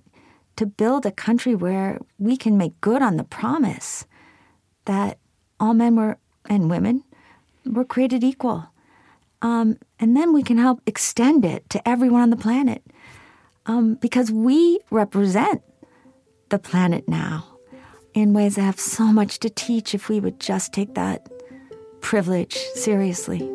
[0.55, 4.07] to build a country where we can make good on the promise
[4.85, 5.19] that
[5.59, 7.03] all men were and women
[7.65, 8.69] were created equal.
[9.43, 12.85] Um, and then we can help extend it to everyone on the planet
[13.67, 15.62] um, because we represent
[16.49, 17.45] the planet now
[18.15, 21.29] in ways that have so much to teach if we would just take that
[22.01, 23.49] privilege seriously.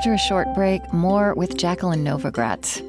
[0.00, 2.80] After a short break, more with Jacqueline Novogratz.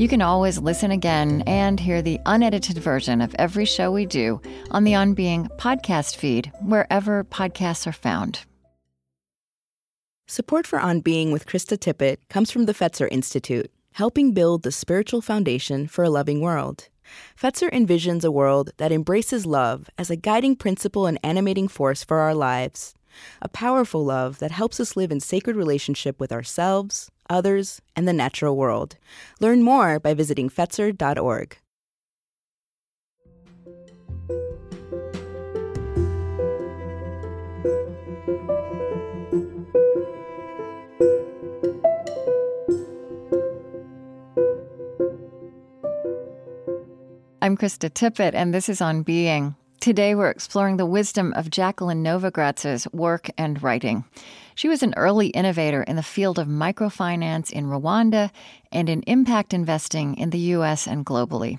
[0.00, 4.40] You can always listen again and hear the unedited version of every show we do
[4.70, 8.46] on the On Being podcast feed, wherever podcasts are found.
[10.26, 14.72] Support for On Being with Krista Tippett comes from the Fetzer Institute, helping build the
[14.72, 16.88] spiritual foundation for a loving world.
[17.38, 22.20] Fetzer envisions a world that embraces love as a guiding principle and animating force for
[22.20, 22.94] our lives
[23.42, 28.12] a powerful love that helps us live in sacred relationship with ourselves, others, and the
[28.12, 28.96] natural world.
[29.40, 31.58] Learn more by visiting Fetzer.org.
[47.44, 49.54] I'm Krista Tippett, and this is On Being.
[49.84, 54.06] Today, we're exploring the wisdom of Jacqueline Novogratz's work and writing.
[54.54, 58.30] She was an early innovator in the field of microfinance in Rwanda
[58.72, 60.86] and in impact investing in the U.S.
[60.86, 61.58] and globally.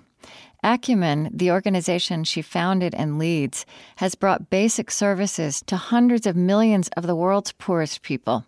[0.64, 3.64] Acumen, the organization she founded and leads,
[3.98, 8.44] has brought basic services to hundreds of millions of the world's poorest people.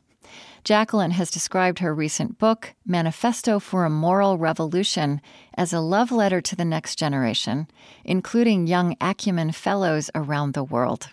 [0.67, 5.21] Jacqueline has described her recent book, Manifesto for a Moral Revolution,
[5.53, 7.69] as a love letter to the next generation,
[8.03, 11.08] including young Acumen fellows around the world.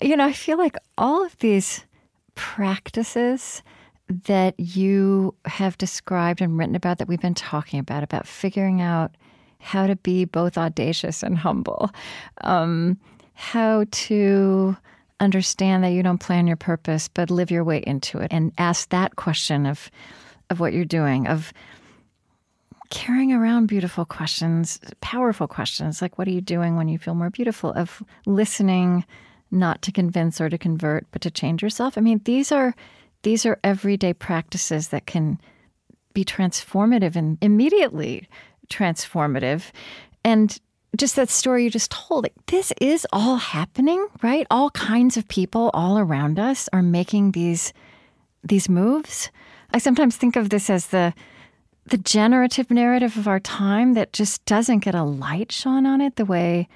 [0.00, 1.84] You know, I feel like all of these
[2.36, 3.60] practices
[4.08, 9.16] that you have described and written about that we've been talking about, about figuring out
[9.58, 11.90] how to be both audacious and humble,
[12.42, 13.00] um,
[13.34, 14.76] how to
[15.20, 18.88] understand that you don't plan your purpose, but live your way into it and ask
[18.90, 19.90] that question of,
[20.50, 21.52] of what you're doing, of
[22.90, 27.30] carrying around beautiful questions, powerful questions, like what are you doing when you feel more
[27.30, 29.04] beautiful, of listening
[29.50, 31.96] not to convince or to convert, but to change yourself.
[31.96, 32.74] I mean, these are
[33.22, 35.40] these are everyday practices that can
[36.14, 38.28] be transformative and immediately
[38.68, 39.70] transformative.
[40.24, 40.58] And
[40.96, 44.46] just that story you just told, like, this is all happening, right?
[44.50, 47.72] All kinds of people all around us are making these
[48.44, 49.30] these moves.
[49.72, 51.12] I sometimes think of this as the
[51.86, 56.16] the generative narrative of our time that just doesn't get a light shone on it
[56.16, 56.68] the way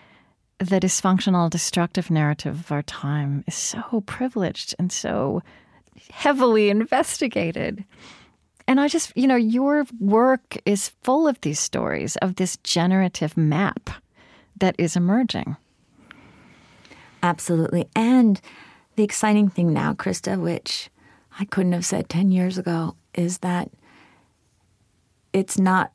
[0.59, 5.43] the dysfunctional, destructive narrative of our time is so privileged and so
[6.11, 7.85] heavily investigated.
[8.71, 13.37] And I just, you know, your work is full of these stories of this generative
[13.37, 13.91] map
[14.57, 15.57] that is emerging.
[17.21, 17.89] Absolutely.
[17.97, 18.41] And
[18.95, 20.89] the exciting thing now, Krista, which
[21.41, 23.73] I couldn't have said 10 years ago, is that
[25.33, 25.91] it's not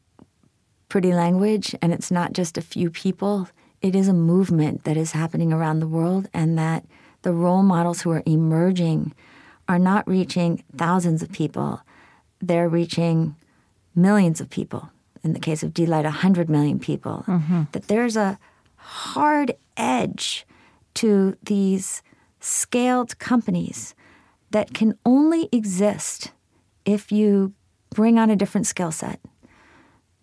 [0.90, 3.48] pretty language and it's not just a few people
[3.82, 6.86] it is a movement that is happening around the world, and that
[7.22, 9.14] the role models who are emerging
[9.70, 11.82] are not reaching thousands of people,
[12.48, 13.36] they're reaching
[13.96, 14.90] millions of people.
[15.24, 17.24] In the case of d.light, 100 million people.
[17.28, 17.64] Mm-hmm.
[17.72, 18.38] That there's a
[18.76, 20.46] hard edge
[20.96, 22.04] to these
[22.40, 23.96] scaled companies
[24.52, 26.32] that can only exist
[26.86, 27.54] if you
[27.90, 29.20] bring on a different skill set.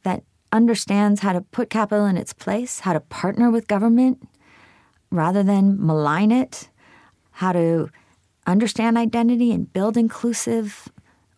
[0.04, 4.28] That understands how to put capital in its place, how to partner with government
[5.10, 6.68] rather than malign it,
[7.32, 7.90] how to
[8.46, 10.88] understand identity and build inclusive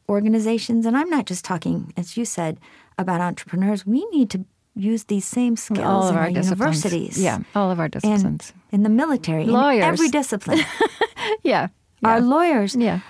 [0.08, 0.86] organizations.
[0.86, 2.58] And I'm not just talking, as you said,
[2.98, 3.86] about entrepreneurs.
[3.86, 7.22] We need to use these same skills all in our, our universities.
[7.22, 8.52] Yeah, all of our disciplines.
[8.70, 9.78] In, in the military, lawyers.
[9.78, 10.58] in every discipline.
[11.42, 11.68] yeah,
[12.02, 12.08] yeah.
[12.08, 12.74] Our lawyers.
[12.74, 13.00] Yeah.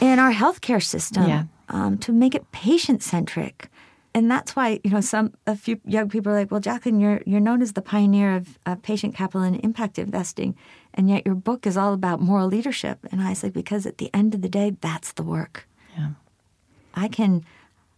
[0.00, 1.28] In our healthcare system.
[1.28, 1.44] Yeah.
[1.68, 3.70] Um, to make it patient centric
[4.16, 7.20] and that's why you know some a few young people are like, well, Jacqueline, you're
[7.26, 10.56] you're known as the pioneer of, of patient capital and impact investing,
[10.94, 12.98] and yet your book is all about moral leadership.
[13.12, 15.65] And I said, because at the end of the day, that's the work.
[16.96, 17.44] I can,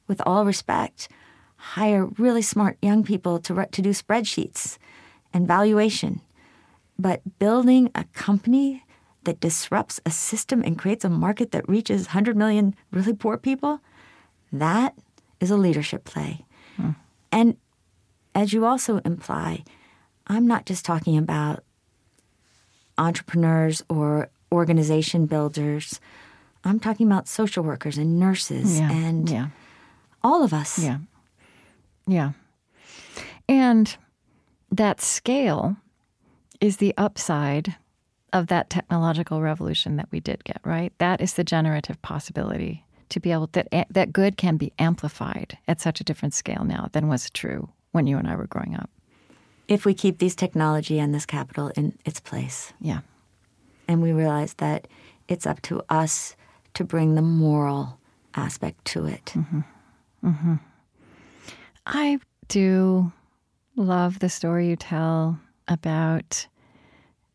[0.07, 1.09] with all respect,
[1.57, 4.77] hire really smart young people to to do spreadsheets
[5.33, 6.21] and valuation,
[6.99, 8.85] but building a company
[9.25, 13.81] that disrupts a system and creates a market that reaches 100 million really poor people,
[14.53, 14.95] that
[15.41, 16.45] is a leadership play.
[16.77, 16.91] Hmm.
[17.31, 17.57] And
[18.35, 19.65] as you also imply,
[20.27, 21.63] I'm not just talking about
[22.97, 26.01] entrepreneurs or organization builders.
[26.65, 28.91] I'm talking about social workers and nurses yeah.
[28.91, 29.49] and yeah.
[30.23, 30.79] all of us.
[30.79, 30.99] Yeah.
[32.07, 32.33] Yeah.
[33.49, 33.97] And
[34.71, 35.77] that scale
[36.61, 37.77] is the upside
[38.33, 40.93] of that technological revolution that we did get, right?
[40.99, 45.81] That is the generative possibility to be able that that good can be amplified at
[45.81, 48.91] such a different scale now than was true when you and I were growing up.
[49.67, 52.73] If we keep these technology and this capital in its place.
[52.81, 53.01] Yeah.
[53.87, 54.89] And we realize that
[55.29, 56.37] it's up to us
[56.79, 57.99] to bring the moral
[58.37, 59.25] aspect to it.
[59.35, 59.61] Mm-hmm.
[60.25, 60.55] Mm-hmm.
[61.87, 63.13] I do
[63.75, 66.47] love the story you tell about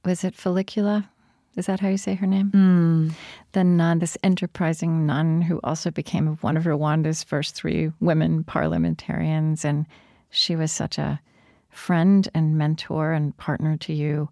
[0.06, 1.10] was it Follicula?
[1.58, 2.52] Is that how you say her name?
[2.52, 3.14] Mm.
[3.52, 9.66] The nun, this enterprising nun who also became one of Rwanda's first three women parliamentarians.
[9.66, 9.86] And
[10.30, 11.20] she was such a
[11.70, 14.30] friend and mentor and partner to you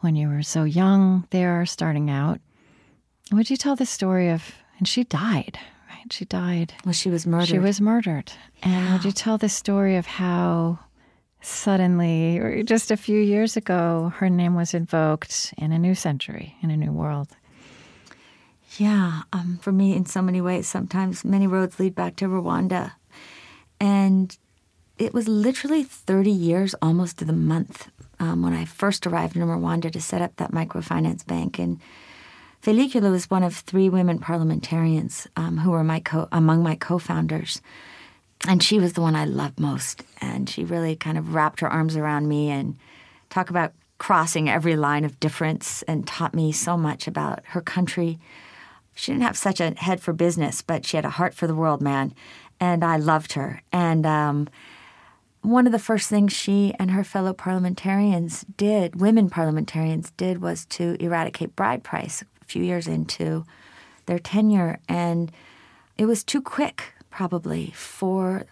[0.00, 2.40] when you were so young there, starting out.
[3.32, 5.58] Would you tell the story of, and she died,
[5.88, 6.12] right?
[6.12, 6.74] She died.
[6.84, 7.48] Well, she was murdered.
[7.48, 8.32] She was murdered.
[8.62, 10.78] And would you tell the story of how
[11.40, 16.56] suddenly, or just a few years ago, her name was invoked in a new century,
[16.62, 17.28] in a new world.
[18.76, 22.92] Yeah, um, for me, in so many ways, sometimes many roads lead back to Rwanda.
[23.78, 24.36] And
[24.98, 29.42] it was literally 30 years, almost to the month, um, when I first arrived in
[29.42, 31.58] Rwanda to set up that microfinance bank.
[31.58, 31.80] And
[32.64, 37.60] Felicula was one of three women parliamentarians um, who were my co- among my co-founders.
[38.48, 40.02] And she was the one I loved most.
[40.22, 42.78] And she really kind of wrapped her arms around me and
[43.28, 48.18] talk about crossing every line of difference and taught me so much about her country.
[48.94, 51.54] She didn't have such a head for business, but she had a heart for the
[51.54, 52.14] world, man.
[52.60, 53.60] And I loved her.
[53.72, 54.48] And um,
[55.42, 60.64] one of the first things she and her fellow parliamentarians did, women parliamentarians did, was
[60.66, 63.44] to eradicate bride price few years into
[64.06, 64.78] their tenure.
[64.88, 65.32] And
[65.98, 68.44] it was too quick, probably, for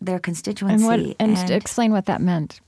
[0.00, 0.84] their constituency.
[0.84, 2.60] And, what, and, and explain what that meant.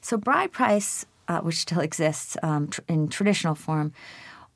[0.00, 3.92] So, bride price, uh, which still exists um, tr- in traditional form,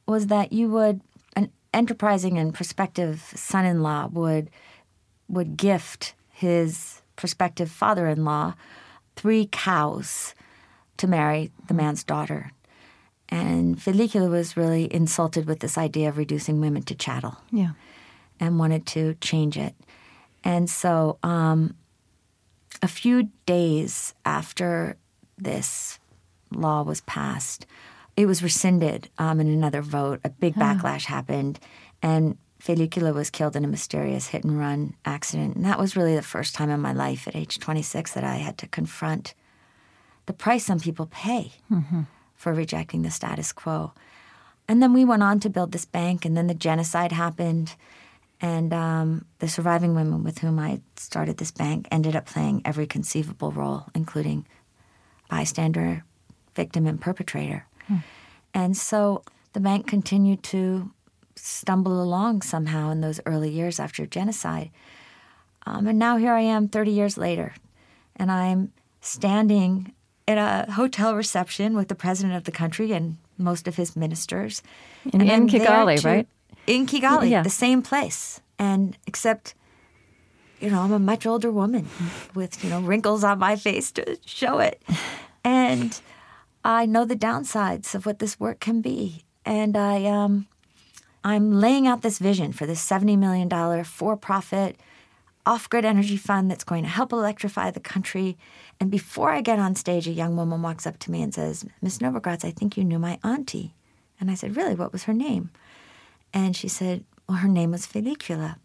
[0.06, 1.00] was that you would
[1.34, 4.50] an enterprising and prospective son-in-law would
[5.28, 8.54] would gift his prospective father-in-law
[9.16, 10.34] three cows
[10.98, 12.52] to marry the man's daughter.
[13.28, 17.38] And Felicula was really insulted with this idea of reducing women to chattel.
[17.50, 17.70] Yeah.
[18.38, 19.74] And wanted to change it.
[20.42, 21.74] And so um,
[22.82, 24.96] a few days after
[25.38, 25.98] this
[26.50, 27.66] law was passed,
[28.16, 30.20] it was rescinded um, in another vote.
[30.24, 31.58] A big backlash happened,
[32.02, 35.56] and Felicula was killed in a mysterious hit and run accident.
[35.56, 38.36] And that was really the first time in my life at age 26 that I
[38.36, 39.34] had to confront
[40.26, 42.02] the price some people pay mm-hmm.
[42.44, 43.94] For rejecting the status quo.
[44.68, 47.74] And then we went on to build this bank, and then the genocide happened.
[48.38, 52.86] And um, the surviving women with whom I started this bank ended up playing every
[52.86, 54.46] conceivable role, including
[55.30, 56.04] bystander,
[56.54, 57.66] victim, and perpetrator.
[57.88, 57.96] Hmm.
[58.52, 59.22] And so
[59.54, 60.92] the bank continued to
[61.36, 64.70] stumble along somehow in those early years after genocide.
[65.64, 67.54] Um, and now here I am 30 years later,
[68.16, 68.70] and I'm
[69.00, 69.94] standing
[70.26, 74.62] in a hotel reception with the president of the country and most of his ministers.
[75.12, 76.28] In, in Kigali, to, right?
[76.66, 77.42] In Kigali, yeah.
[77.42, 78.40] the same place.
[78.58, 79.54] And except,
[80.60, 81.88] you know, I'm a much older woman
[82.34, 84.82] with, you know, wrinkles on my face to show it.
[85.44, 86.00] And
[86.64, 89.24] I know the downsides of what this work can be.
[89.44, 90.46] And I um,
[91.22, 94.76] I'm laying out this vision for this $70 million for profit
[95.46, 98.36] off grid energy fund that's going to help electrify the country.
[98.80, 101.64] And before I get on stage, a young woman walks up to me and says,
[101.82, 103.74] Miss Novogratz, I think you knew my auntie.
[104.20, 104.74] And I said, Really?
[104.74, 105.50] What was her name?
[106.32, 108.56] And she said, Well, her name was Felicula.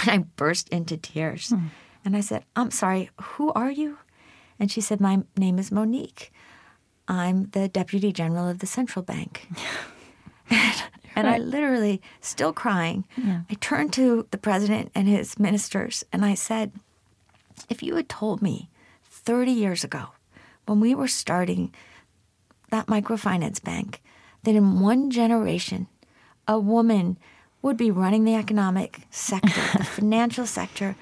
[0.00, 1.50] And I burst into tears.
[1.50, 1.66] Hmm.
[2.04, 3.98] And I said, I'm sorry, who are you?
[4.58, 6.32] And she said, My name is Monique.
[7.08, 9.48] I'm the deputy general of the central bank.
[11.14, 11.40] And right.
[11.40, 13.42] I literally, still crying, yeah.
[13.50, 16.72] I turned to the president and his ministers and I said,
[17.68, 18.70] if you had told me
[19.04, 20.08] 30 years ago,
[20.66, 21.72] when we were starting
[22.70, 24.02] that microfinance bank,
[24.44, 25.86] that in one generation,
[26.48, 27.18] a woman
[27.60, 30.96] would be running the economic sector, the financial sector,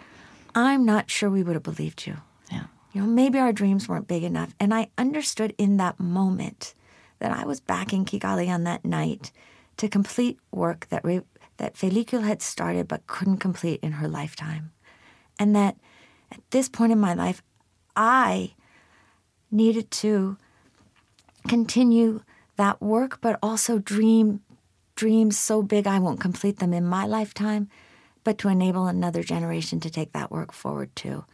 [0.55, 2.19] I'm not sure we would have believed you.
[2.51, 2.65] Yeah.
[2.93, 4.55] You know, maybe our dreams weren't big enough.
[4.61, 6.75] And I understood in that moment
[7.21, 9.31] that I was back in Kigali on that night
[9.81, 11.23] to complete work that, re-
[11.57, 14.73] that Felicula had started but couldn't complete in her lifetime.
[15.39, 15.77] And that
[16.31, 17.43] at this point in my life,
[17.97, 18.53] I
[19.51, 20.37] needed to
[21.49, 22.21] continue
[22.57, 24.43] that work, but also dream
[24.97, 27.71] dreams so big I won't complete them in my lifetime,
[28.23, 31.25] but to enable another generation to take that work forward too.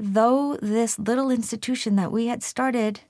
[0.00, 3.02] Though this little institution that we had started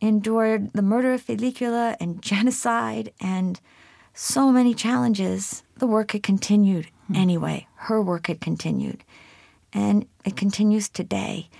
[0.00, 3.60] endured the murder of Felicula and genocide and
[4.14, 7.16] so many challenges, the work had continued mm.
[7.16, 7.66] anyway.
[7.76, 9.04] Her work had continued.
[9.72, 11.50] And it continues today.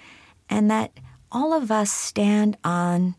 [0.49, 0.93] And that
[1.31, 3.15] all of us stand on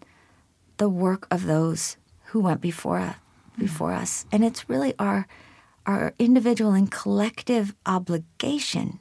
[0.77, 3.13] the work of those who went before, uh,
[3.59, 4.01] before mm.
[4.01, 4.25] us.
[4.31, 5.27] And it's really our,
[5.85, 8.99] our individual and collective obligation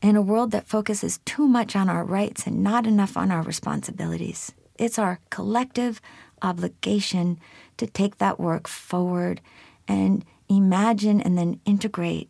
[0.00, 3.42] in a world that focuses too much on our rights and not enough on our
[3.42, 4.52] responsibilities
[4.82, 6.00] it's our collective
[6.42, 7.38] obligation
[7.76, 9.40] to take that work forward
[9.86, 12.28] and imagine and then integrate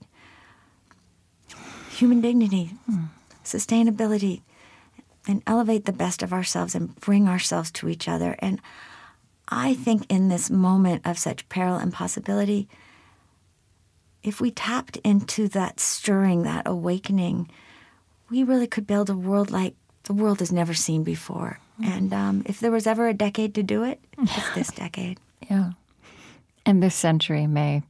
[1.90, 2.72] human dignity,
[3.42, 4.42] sustainability,
[5.26, 8.36] and elevate the best of ourselves and bring ourselves to each other.
[8.40, 8.60] And
[9.48, 12.68] I think in this moment of such peril and possibility,
[14.22, 17.50] if we tapped into that stirring, that awakening,
[18.30, 19.74] we really could build a world like
[20.04, 21.58] the world has never seen before.
[21.82, 25.18] And um, if there was ever a decade to do it, it's this decade.
[25.50, 25.72] Yeah.
[26.66, 27.82] And this century may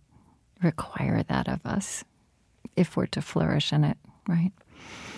[0.63, 2.05] require that of us
[2.77, 4.53] if we're to flourish in it, right?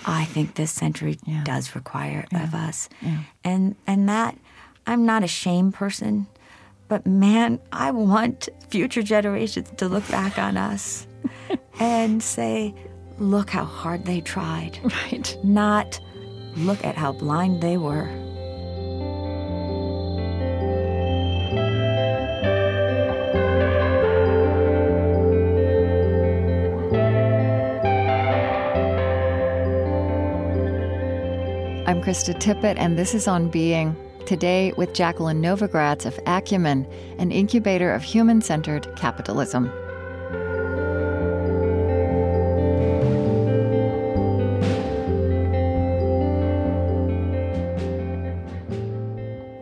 [0.06, 1.44] I think this century Yeah.
[1.44, 2.44] does require Yeah.
[2.44, 2.88] of us.
[3.00, 3.18] Yeah.
[3.44, 4.36] And and that
[4.86, 6.26] I'm not a shame person,
[6.88, 11.06] but man, I want future generations to look back on us
[11.80, 12.74] and say,
[13.18, 14.78] look how hard they tried.
[14.82, 15.36] Right.
[15.44, 16.00] Not
[16.56, 18.08] look at how blind they were.
[32.05, 33.96] Krista Tippett, and this is On Being.
[34.26, 36.86] Today with Jacqueline Novogratz of Acumen,
[37.18, 39.72] an incubator of human centered capitalism.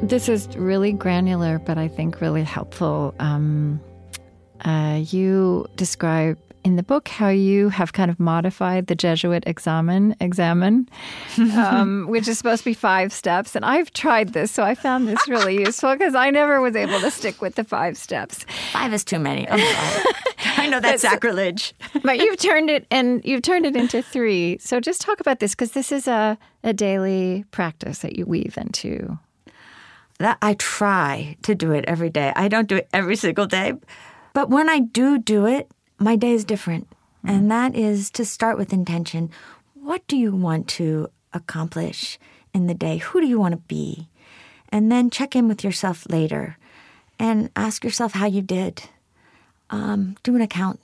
[0.02, 3.14] This is really granular, but I think really helpful.
[3.20, 3.80] Um,
[4.64, 10.14] uh, you describe in the book how you have kind of modified the Jesuit examen,
[10.20, 10.88] examine,
[11.56, 13.56] um, which is supposed to be five steps.
[13.56, 17.00] And I've tried this, so I found this really useful because I never was able
[17.00, 18.44] to stick with the five steps.
[18.72, 19.48] Five is too many.
[19.48, 19.60] I'm.
[20.56, 21.74] I know that's sacrilege.
[22.02, 24.58] But you've turned it and you've turned it into three.
[24.58, 28.56] So just talk about this because this is a, a daily practice that you weave
[28.56, 29.18] into.
[30.18, 32.32] That I try to do it every day.
[32.36, 33.74] I don't do it every single day,
[34.34, 35.70] but when I do do it,
[36.02, 36.88] my day is different.
[37.24, 39.30] And that is to start with intention.
[39.74, 42.18] What do you want to accomplish
[42.52, 42.98] in the day?
[42.98, 44.08] Who do you want to be?
[44.70, 46.56] And then check in with yourself later
[47.18, 48.82] and ask yourself how you did.
[49.70, 50.80] Um, do an account.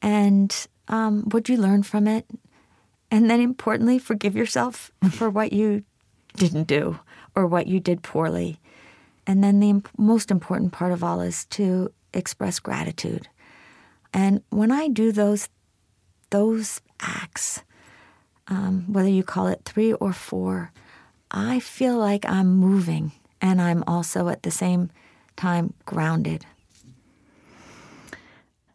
[0.00, 0.54] And
[0.86, 2.24] um, what you learn from it?
[3.10, 5.82] And then importantly, forgive yourself for what you
[6.36, 7.00] didn't do
[7.34, 8.60] or what you did poorly.
[9.26, 13.28] And then the imp- most important part of all is to express gratitude.
[14.12, 15.48] And when I do those
[16.30, 17.62] those acts,
[18.48, 20.72] um, whether you call it three or four,
[21.30, 24.90] I feel like I'm moving, and I'm also at the same
[25.36, 26.44] time grounded.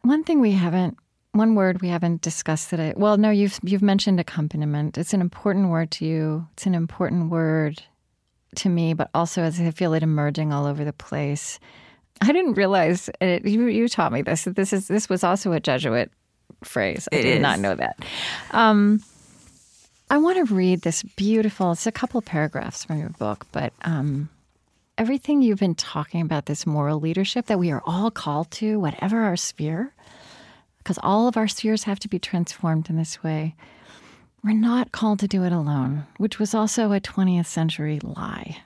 [0.01, 0.97] One thing we haven't,
[1.31, 2.93] one word we haven't discussed today.
[2.95, 4.97] Well, no, you've you've mentioned accompaniment.
[4.97, 6.47] It's an important word to you.
[6.53, 7.81] It's an important word
[8.55, 11.59] to me, but also as I feel it emerging all over the place.
[12.21, 13.65] I didn't realize it, you.
[13.67, 14.43] You taught me this.
[14.43, 16.11] That this is this was also a Jesuit
[16.63, 17.07] phrase.
[17.11, 17.41] I It did is.
[17.41, 17.97] not know that.
[18.51, 19.01] Um,
[20.09, 21.71] I want to read this beautiful.
[21.71, 24.29] It's a couple paragraphs from your book, but um,
[24.97, 29.21] everything you've been talking about this moral leadership that we are all called to, whatever
[29.21, 29.93] our sphere,
[30.77, 33.55] because all of our spheres have to be transformed in this way.
[34.43, 38.57] We're not called to do it alone, which was also a 20th century lie.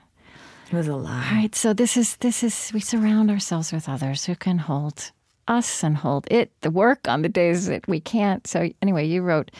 [0.70, 1.28] It was a lie.
[1.32, 1.54] Right.
[1.54, 5.10] So this is this is we surround ourselves with others who can hold
[5.48, 8.46] us and hold it, the work on the days that we can't.
[8.46, 9.50] So anyway, you wrote,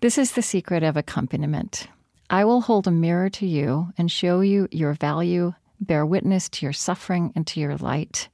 [0.00, 1.86] This is the secret of accompaniment.
[2.28, 6.66] I will hold a mirror to you and show you your value, bear witness to
[6.66, 8.28] your suffering and to your light.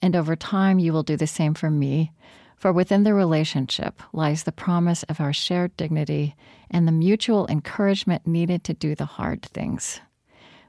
[0.00, 2.12] And over time you will do the same for me.
[2.56, 6.34] For within the relationship lies the promise of our shared dignity
[6.70, 10.00] and the mutual encouragement needed to do the hard things.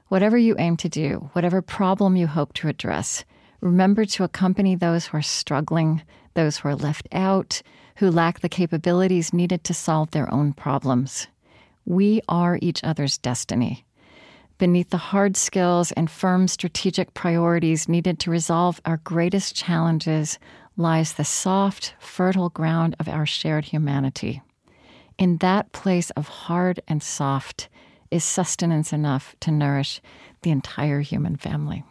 [0.08, 3.24] Whatever you aim to do, whatever problem you hope to address,
[3.60, 6.02] remember to accompany those who are struggling,
[6.34, 7.60] those who are left out,
[7.96, 11.26] who lack the capabilities needed to solve their own problems.
[11.84, 13.84] We are each other's destiny.
[14.58, 20.38] Beneath the hard skills and firm strategic priorities needed to resolve our greatest challenges
[20.76, 24.40] lies the soft, fertile ground of our shared humanity.
[25.18, 27.68] In that place of hard and soft
[28.10, 30.00] is sustenance enough to nourish
[30.42, 31.84] the entire human family.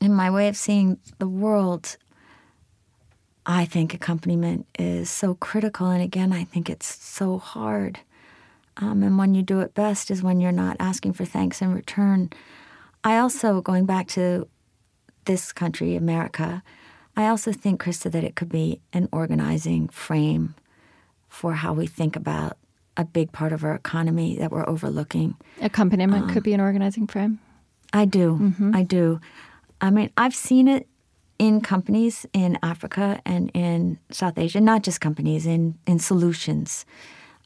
[0.00, 1.96] in my way of seeing the world,
[3.46, 5.86] I think accompaniment is so critical.
[5.88, 8.00] And again, I think it's so hard.
[8.78, 11.72] Um, and when you do it best is when you're not asking for thanks in
[11.72, 12.30] return.
[13.04, 14.48] I also, going back to
[15.24, 16.64] this country, America,
[17.16, 20.54] I also think, Krista, that it could be an organizing frame
[21.28, 22.56] for how we think about
[22.96, 25.36] a big part of our economy that we're overlooking.
[25.60, 27.40] Accompaniment could be an organizing frame.
[27.92, 28.54] I do.
[28.74, 29.20] I do.
[29.80, 30.86] I mean, I've seen it
[31.38, 36.86] in companies in Africa and in South Asia, not just companies, in, in solutions,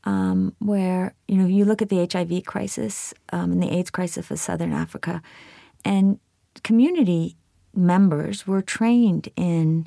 [0.04, 4.30] um, where, you know, you look at the HIV crisis um, and the AIDS crisis
[4.30, 5.22] of Southern Africa,
[5.84, 6.20] and
[6.62, 7.36] community
[7.74, 9.86] members were trained in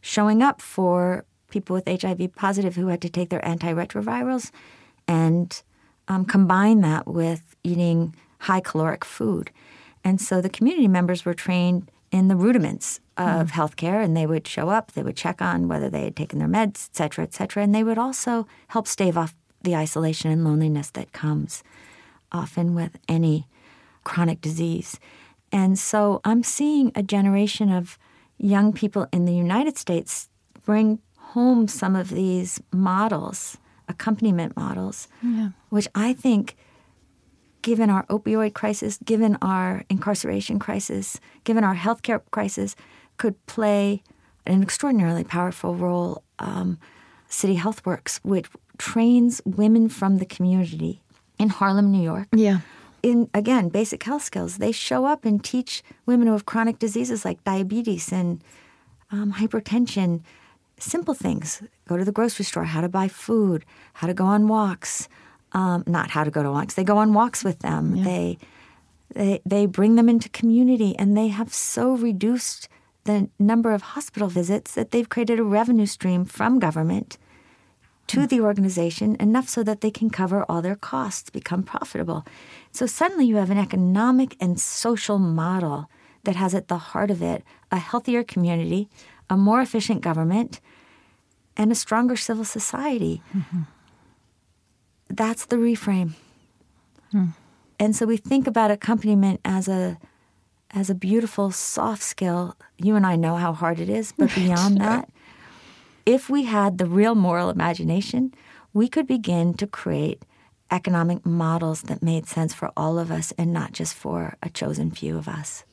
[0.00, 4.50] showing up for people with HIV positive who had to take their antiretrovirals
[5.06, 5.62] and
[6.08, 9.50] um, combine that with eating high caloric food.
[10.02, 14.46] And so the community members were trained in the rudiments of healthcare, and they would
[14.46, 17.32] show up, they would check on whether they had taken their meds, et cetera, et
[17.32, 21.62] cetera, and they would also help stave off the isolation and loneliness that comes
[22.32, 23.46] often with any
[24.02, 24.98] chronic disease.
[25.50, 27.98] And so I'm seeing a generation of
[28.36, 30.28] young people in the United States
[30.64, 33.56] bring home some of these models,
[33.88, 35.50] accompaniment models, yeah.
[35.70, 36.56] which I think,
[37.62, 42.76] given our opioid crisis, given our incarceration crisis, given our healthcare crisis,
[43.16, 44.02] could play
[44.46, 46.22] an extraordinarily powerful role.
[46.38, 46.78] Um,
[47.28, 48.46] City Health Works, which
[48.78, 51.02] trains women from the community
[51.38, 52.28] in Harlem, New York.
[52.32, 52.60] Yeah.
[53.02, 54.58] In again, basic health skills.
[54.58, 58.42] They show up and teach women who have chronic diseases like diabetes and
[59.10, 60.22] um, hypertension,
[60.78, 61.62] simple things.
[61.86, 63.64] Go to the grocery store, how to buy food,
[63.94, 65.08] how to go on walks.
[65.52, 66.74] Um, not how to go to walks.
[66.74, 67.94] They go on walks with them.
[67.94, 68.04] Yeah.
[68.04, 68.38] They,
[69.14, 72.68] they they bring them into community, and they have so reduced
[73.04, 77.18] the number of hospital visits that they've created a revenue stream from government
[78.06, 82.26] to the organization enough so that they can cover all their costs, become profitable.
[82.72, 85.88] So suddenly you have an economic and social model
[86.24, 88.88] that has at the heart of it a healthier community,
[89.30, 90.60] a more efficient government,
[91.56, 93.22] and a stronger civil society.
[93.34, 93.62] Mm-hmm.
[95.08, 96.14] That's the reframe.
[97.12, 97.34] Mm.
[97.78, 99.98] And so we think about accompaniment as a
[100.70, 102.56] as a beautiful soft skill.
[102.78, 105.08] You and I know how hard it is, but beyond that,
[106.04, 108.34] if we had the real moral imagination,
[108.72, 110.24] we could begin to create
[110.70, 114.90] economic models that made sense for all of us and not just for a chosen
[114.90, 115.64] few of us.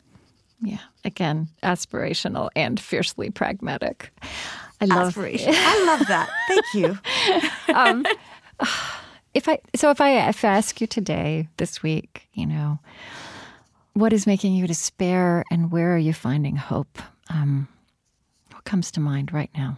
[0.62, 4.12] Yeah, again, aspirational and fiercely pragmatic.
[4.82, 6.30] I love I love that.
[6.48, 7.00] Thank you.
[7.76, 8.06] um,
[9.34, 12.80] if I so if I if I ask you today, this week, you know,
[13.94, 17.00] what is making you despair and where are you finding hope?
[17.30, 17.68] Um,
[18.52, 19.78] what comes to mind right now?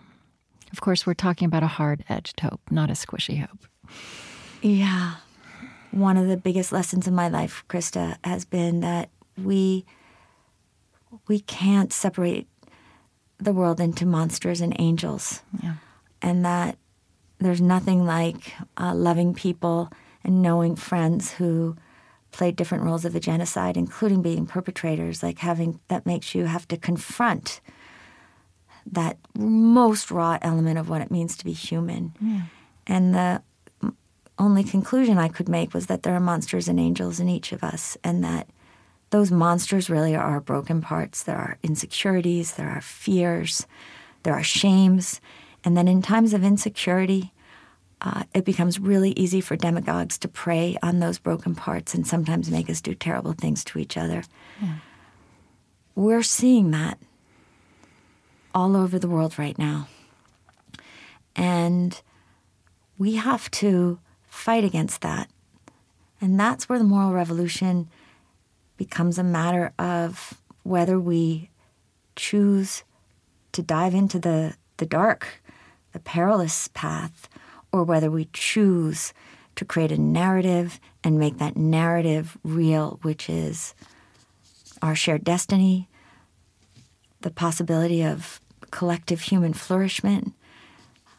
[0.72, 3.68] Of course, we're talking about a hard edged hope, not a squishy hope.
[4.62, 5.16] Yeah.
[5.92, 9.86] One of the biggest lessons in my life, Krista, has been that we
[11.28, 12.48] we can't separate
[13.44, 15.42] the world into monsters and angels.
[15.62, 15.76] Yeah.
[16.22, 16.78] And that
[17.40, 19.90] there's nothing like uh, loving people
[20.24, 21.76] and knowing friends who
[22.32, 26.68] played different roles of the genocide, including being perpetrators, like having that makes you have
[26.68, 27.62] to confront
[28.86, 32.14] that most raw element of what it means to be human.
[32.20, 32.42] Yeah.
[32.88, 33.42] And the
[34.40, 37.64] only conclusion I could make was that there are monsters and angels in each of
[37.64, 38.48] us, and that
[39.14, 41.22] those monsters really are our broken parts.
[41.22, 43.68] There are insecurities, there are fears,
[44.24, 45.22] there are shames.
[45.64, 47.32] And then in times of insecurity,
[48.02, 52.50] uh, it becomes really easy for demagogues to prey on those broken parts and sometimes
[52.50, 54.24] make us do terrible things to each other.
[54.60, 54.78] Yeah.
[55.94, 56.98] We're seeing that
[58.52, 59.90] all over the world right now.
[61.36, 62.02] And
[62.98, 65.30] we have to fight against that.
[66.20, 67.90] And that's where the moral revolution
[68.84, 71.50] becomes a matter of whether we
[72.18, 72.84] choose
[73.54, 75.42] to dive into the, the dark,
[75.94, 77.30] the perilous path,
[77.72, 79.14] or whether we choose
[79.56, 83.74] to create a narrative and make that narrative real, which is
[84.82, 85.88] our shared destiny,
[87.22, 90.34] the possibility of collective human flourishment,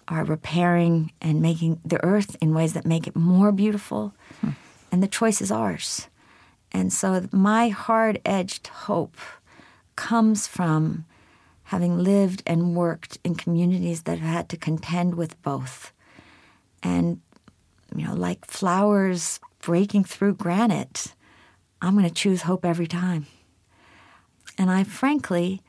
[0.07, 4.13] are repairing and making the earth in ways that make it more beautiful.
[4.43, 4.51] Hmm.
[4.93, 6.09] And the choice is ours.
[6.75, 9.17] And so my hard edged hope
[9.97, 11.07] comes from
[11.65, 15.93] having lived and worked in communities that have had to contend with both.
[16.83, 17.23] And,
[17.97, 21.15] you know, like flowers breaking through granite,
[21.81, 23.27] I'm going to choose hope every time.
[24.59, 25.63] And I frankly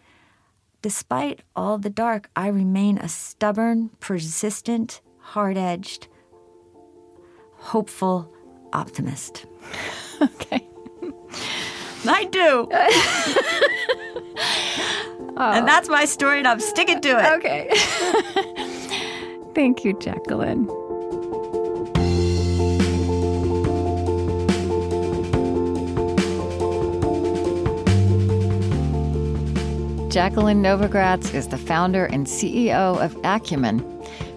[0.86, 6.08] Despite all the dark, I remain a stubborn, persistent, hard edged,
[7.56, 8.32] hopeful
[8.72, 9.48] optimist.
[10.22, 10.70] okay.
[12.08, 12.68] I do.
[15.38, 15.52] oh.
[15.56, 17.26] And that's my story, and I'm sticking to it.
[17.38, 17.70] Okay.
[19.54, 20.70] Thank you, Jacqueline.
[30.16, 33.84] Jacqueline Novogratz is the founder and CEO of Acumen.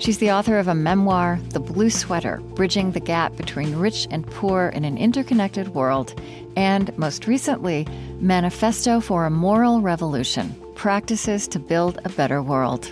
[0.01, 4.27] She's the author of a memoir, The Blue Sweater Bridging the Gap Between Rich and
[4.27, 6.21] Poor in an Interconnected World,
[6.57, 7.87] and most recently,
[8.19, 12.83] Manifesto for a Moral Revolution Practices to Build a Better World.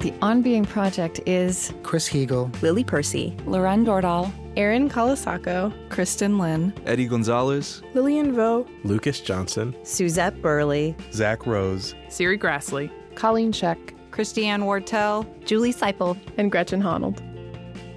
[0.00, 6.74] The On Being Project is Chris Heagle, Lily Percy, Laurén Dørdal, Erin Colasacco, Kristin Lin,
[6.84, 14.62] Eddie Gonzalez, Lilian Vo, Lucas Johnson, Suzette Burley, Zack Rose, Serri Graslie, Colleen Scheck, Christiane
[14.62, 17.22] Wartell, Julie Siple, and Gretchen Honnold.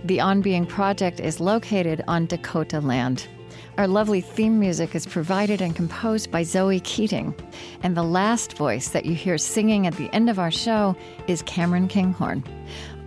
[0.05, 3.27] The On Being Project is located on Dakota land.
[3.79, 7.33] Our lovely theme music is provided and composed by Zoe Keating.
[7.81, 10.95] And the last voice that you hear singing at the end of our show
[11.27, 12.43] is Cameron Kinghorn.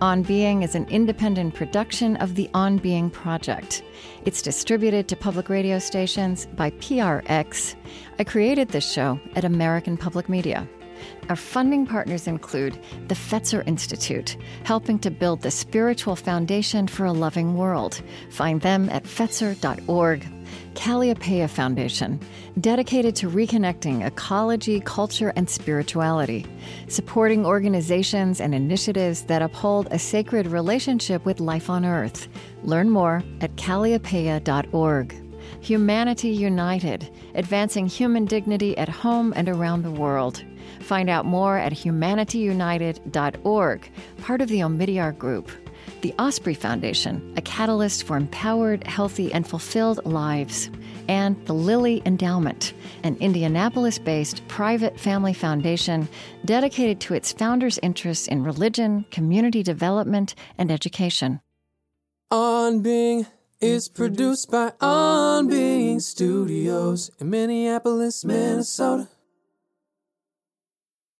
[0.05, 3.81] On Being is an independent production of the On Being Project.
[4.23, 7.73] It's distributed to public radio stations by PRX.
[8.19, 10.69] I created this show at American Public Media.
[11.27, 17.11] Our funding partners include the Fetzer Institute, helping to build the spiritual foundation for a
[17.11, 17.99] loving world.
[18.29, 20.34] Find them at fetzer.org.
[20.73, 22.19] Kalliopeia Foundation,
[22.59, 26.45] dedicated to reconnecting ecology, culture, and spirituality,
[26.87, 32.27] supporting organizations and initiatives that uphold a sacred relationship with life on Earth.
[32.63, 35.21] Learn more at kalliopeia.org.
[35.61, 40.43] Humanity United, advancing human dignity at home and around the world.
[40.81, 43.91] Find out more at humanityunited.org,
[44.21, 45.49] part of the Omidyar Group.
[46.05, 50.69] The Osprey Foundation, a catalyst for empowered, healthy, and fulfilled lives.
[51.07, 56.07] And the Lilly Endowment, an Indianapolis based private family foundation
[56.45, 61.41] dedicated to its founders' interests in religion, community development, and education.
[62.29, 63.25] On Being
[63.59, 69.09] is produced by On Being Studios in Minneapolis, Minnesota.